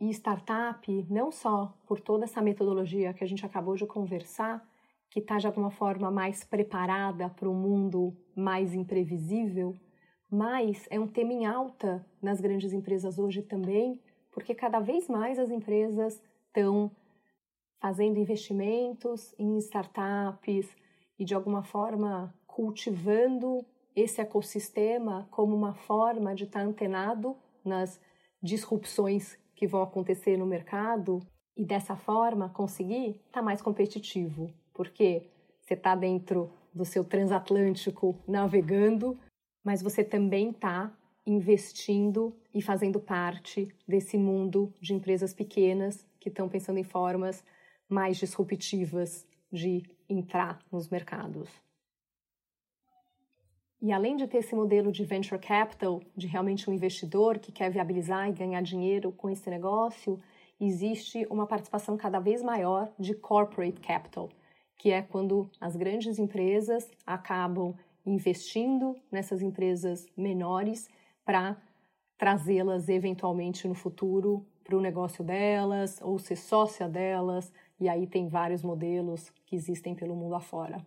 E 0.00 0.10
startup, 0.10 1.06
não 1.08 1.30
só 1.30 1.76
por 1.86 2.00
toda 2.00 2.24
essa 2.24 2.40
metodologia 2.40 3.12
que 3.12 3.22
a 3.22 3.26
gente 3.26 3.44
acabou 3.44 3.76
de 3.76 3.86
conversar, 3.86 4.66
que 5.10 5.20
está 5.20 5.38
de 5.38 5.46
alguma 5.46 5.70
forma 5.70 6.10
mais 6.10 6.42
preparada 6.42 7.28
para 7.28 7.48
um 7.48 7.54
mundo 7.54 8.16
mais 8.34 8.74
imprevisível, 8.74 9.76
mas 10.30 10.86
é 10.90 10.98
um 10.98 11.06
tema 11.06 11.32
em 11.32 11.44
alta 11.44 12.06
nas 12.22 12.40
grandes 12.40 12.72
empresas 12.72 13.18
hoje 13.18 13.42
também, 13.42 14.00
porque 14.30 14.54
cada 14.54 14.80
vez 14.80 15.08
mais 15.08 15.38
as 15.38 15.50
empresas 15.50 16.22
estão 16.46 16.90
fazendo 17.80 18.18
investimentos 18.18 19.34
em 19.38 19.56
startups 19.58 20.68
e 21.18 21.24
de 21.24 21.34
alguma 21.34 21.62
forma 21.62 22.34
cultivando 22.46 23.64
esse 23.94 24.20
ecossistema 24.20 25.26
como 25.30 25.54
uma 25.54 25.74
forma 25.74 26.34
de 26.34 26.44
estar 26.44 26.60
antenado 26.60 27.36
nas 27.64 28.00
disrupções 28.42 29.38
que 29.54 29.66
vão 29.66 29.82
acontecer 29.82 30.36
no 30.36 30.46
mercado 30.46 31.20
e 31.56 31.64
dessa 31.64 31.96
forma 31.96 32.48
conseguir 32.48 33.20
estar 33.26 33.42
mais 33.42 33.60
competitivo, 33.60 34.52
porque 34.72 35.28
você 35.60 35.74
está 35.74 35.94
dentro 35.94 36.50
do 36.72 36.84
seu 36.84 37.04
transatlântico 37.04 38.16
navegando, 38.26 39.18
mas 39.62 39.82
você 39.82 40.02
também 40.02 40.50
está 40.50 40.96
investindo 41.26 42.36
e 42.52 42.62
fazendo 42.62 42.98
parte 42.98 43.68
desse 43.86 44.16
mundo 44.16 44.72
de 44.80 44.94
empresas 44.94 45.32
pequenas 45.32 46.06
que 46.18 46.28
estão 46.28 46.48
pensando 46.48 46.78
em 46.78 46.84
formas 46.84 47.44
mais 47.88 48.16
disruptivas 48.16 49.26
de 49.52 49.82
entrar 50.08 50.60
nos 50.70 50.88
mercados. 50.88 51.48
E 53.82 53.92
além 53.92 54.16
de 54.16 54.26
ter 54.26 54.38
esse 54.38 54.54
modelo 54.54 54.92
de 54.92 55.04
venture 55.04 55.40
capital, 55.40 56.02
de 56.14 56.26
realmente 56.26 56.68
um 56.68 56.74
investidor 56.74 57.38
que 57.38 57.50
quer 57.50 57.70
viabilizar 57.70 58.28
e 58.28 58.32
ganhar 58.32 58.60
dinheiro 58.60 59.10
com 59.10 59.30
esse 59.30 59.48
negócio, 59.48 60.20
existe 60.60 61.26
uma 61.30 61.46
participação 61.46 61.96
cada 61.96 62.20
vez 62.20 62.42
maior 62.42 62.92
de 62.98 63.14
corporate 63.14 63.80
capital, 63.80 64.28
que 64.76 64.90
é 64.90 65.00
quando 65.00 65.50
as 65.58 65.76
grandes 65.76 66.18
empresas 66.18 66.90
acabam 67.06 67.74
investindo 68.04 68.96
nessas 69.10 69.40
empresas 69.40 70.06
menores 70.14 70.88
para 71.30 71.56
trazê-las 72.18 72.88
eventualmente 72.88 73.68
no 73.68 73.74
futuro 73.74 74.44
para 74.64 74.76
o 74.76 74.80
negócio 74.80 75.22
delas 75.22 76.00
ou 76.02 76.18
ser 76.18 76.34
sócia 76.34 76.88
delas, 76.88 77.52
e 77.78 77.88
aí 77.88 78.04
tem 78.04 78.26
vários 78.26 78.64
modelos 78.64 79.30
que 79.46 79.54
existem 79.54 79.94
pelo 79.94 80.16
mundo 80.16 80.34
afora. 80.34 80.84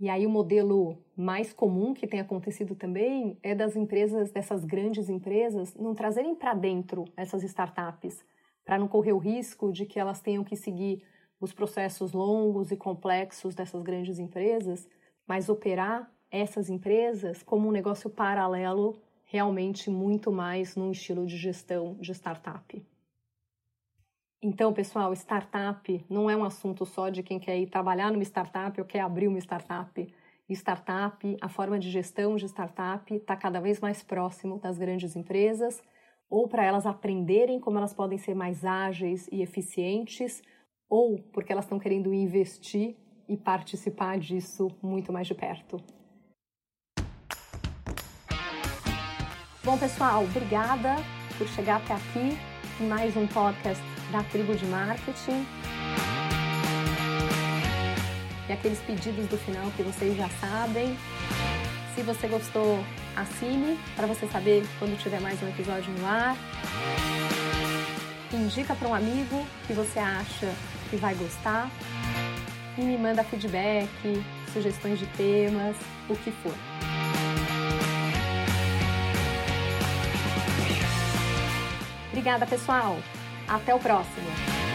E 0.00 0.08
aí 0.08 0.26
o 0.26 0.30
modelo 0.30 0.96
mais 1.14 1.52
comum 1.52 1.92
que 1.92 2.06
tem 2.06 2.18
acontecido 2.18 2.74
também 2.74 3.38
é 3.42 3.54
das 3.54 3.76
empresas, 3.76 4.30
dessas 4.30 4.64
grandes 4.64 5.10
empresas, 5.10 5.74
não 5.74 5.94
trazerem 5.94 6.34
para 6.34 6.54
dentro 6.54 7.04
essas 7.14 7.42
startups, 7.42 8.24
para 8.64 8.78
não 8.78 8.88
correr 8.88 9.12
o 9.12 9.18
risco 9.18 9.70
de 9.70 9.84
que 9.84 10.00
elas 10.00 10.22
tenham 10.22 10.42
que 10.42 10.56
seguir 10.56 11.04
os 11.38 11.52
processos 11.52 12.14
longos 12.14 12.70
e 12.70 12.76
complexos 12.76 13.54
dessas 13.54 13.82
grandes 13.82 14.18
empresas, 14.18 14.88
mas 15.28 15.50
operar 15.50 16.10
essas 16.30 16.68
empresas 16.68 17.42
como 17.42 17.68
um 17.68 17.72
negócio 17.72 18.10
paralelo, 18.10 19.00
realmente 19.24 19.90
muito 19.90 20.30
mais 20.30 20.76
num 20.76 20.90
estilo 20.90 21.26
de 21.26 21.36
gestão 21.36 21.94
de 21.94 22.12
startup. 22.12 22.84
Então, 24.42 24.72
pessoal, 24.72 25.12
startup 25.14 26.04
não 26.08 26.30
é 26.30 26.36
um 26.36 26.44
assunto 26.44 26.84
só 26.84 27.08
de 27.08 27.22
quem 27.22 27.38
quer 27.38 27.58
ir 27.58 27.66
trabalhar 27.66 28.12
numa 28.12 28.22
startup 28.22 28.78
ou 28.80 28.86
quer 28.86 29.00
abrir 29.00 29.28
uma 29.28 29.38
startup. 29.38 30.14
Startup, 30.48 31.36
a 31.40 31.48
forma 31.48 31.78
de 31.78 31.90
gestão 31.90 32.36
de 32.36 32.44
startup 32.46 33.12
está 33.12 33.34
cada 33.34 33.60
vez 33.60 33.80
mais 33.80 34.02
próximo 34.02 34.58
das 34.58 34.78
grandes 34.78 35.16
empresas, 35.16 35.82
ou 36.30 36.46
para 36.46 36.64
elas 36.64 36.86
aprenderem 36.86 37.58
como 37.58 37.78
elas 37.78 37.94
podem 37.94 38.18
ser 38.18 38.34
mais 38.34 38.64
ágeis 38.64 39.26
e 39.32 39.42
eficientes, 39.42 40.42
ou 40.88 41.18
porque 41.32 41.50
elas 41.50 41.64
estão 41.64 41.78
querendo 41.78 42.14
investir 42.14 42.96
e 43.28 43.36
participar 43.36 44.18
disso 44.18 44.68
muito 44.80 45.12
mais 45.12 45.26
de 45.26 45.34
perto. 45.34 45.78
Bom, 49.66 49.76
pessoal, 49.76 50.22
obrigada 50.22 50.94
por 51.36 51.48
chegar 51.48 51.78
até 51.78 51.94
aqui 51.94 52.38
em 52.80 52.86
mais 52.86 53.16
um 53.16 53.26
podcast 53.26 53.82
da 54.12 54.22
Tribo 54.22 54.54
de 54.54 54.64
Marketing. 54.66 55.44
E 58.48 58.52
aqueles 58.52 58.78
pedidos 58.78 59.26
do 59.26 59.36
final 59.36 59.68
que 59.76 59.82
vocês 59.82 60.16
já 60.16 60.28
sabem. 60.40 60.96
Se 61.96 62.02
você 62.02 62.28
gostou, 62.28 62.78
assine 63.16 63.76
para 63.96 64.06
você 64.06 64.28
saber 64.28 64.64
quando 64.78 64.96
tiver 65.02 65.20
mais 65.20 65.42
um 65.42 65.48
episódio 65.48 65.92
no 65.94 66.06
ar. 66.06 66.36
Indica 68.32 68.72
para 68.76 68.86
um 68.86 68.94
amigo 68.94 69.44
que 69.66 69.72
você 69.72 69.98
acha 69.98 70.54
que 70.88 70.96
vai 70.96 71.16
gostar 71.16 71.68
e 72.78 72.82
me 72.82 72.96
manda 72.96 73.24
feedback, 73.24 73.90
sugestões 74.52 75.00
de 75.00 75.06
temas, 75.06 75.74
o 76.08 76.14
que 76.14 76.30
for. 76.30 76.54
Obrigada, 82.26 82.44
pessoal. 82.44 82.98
Até 83.46 83.72
o 83.72 83.78
próximo. 83.78 84.65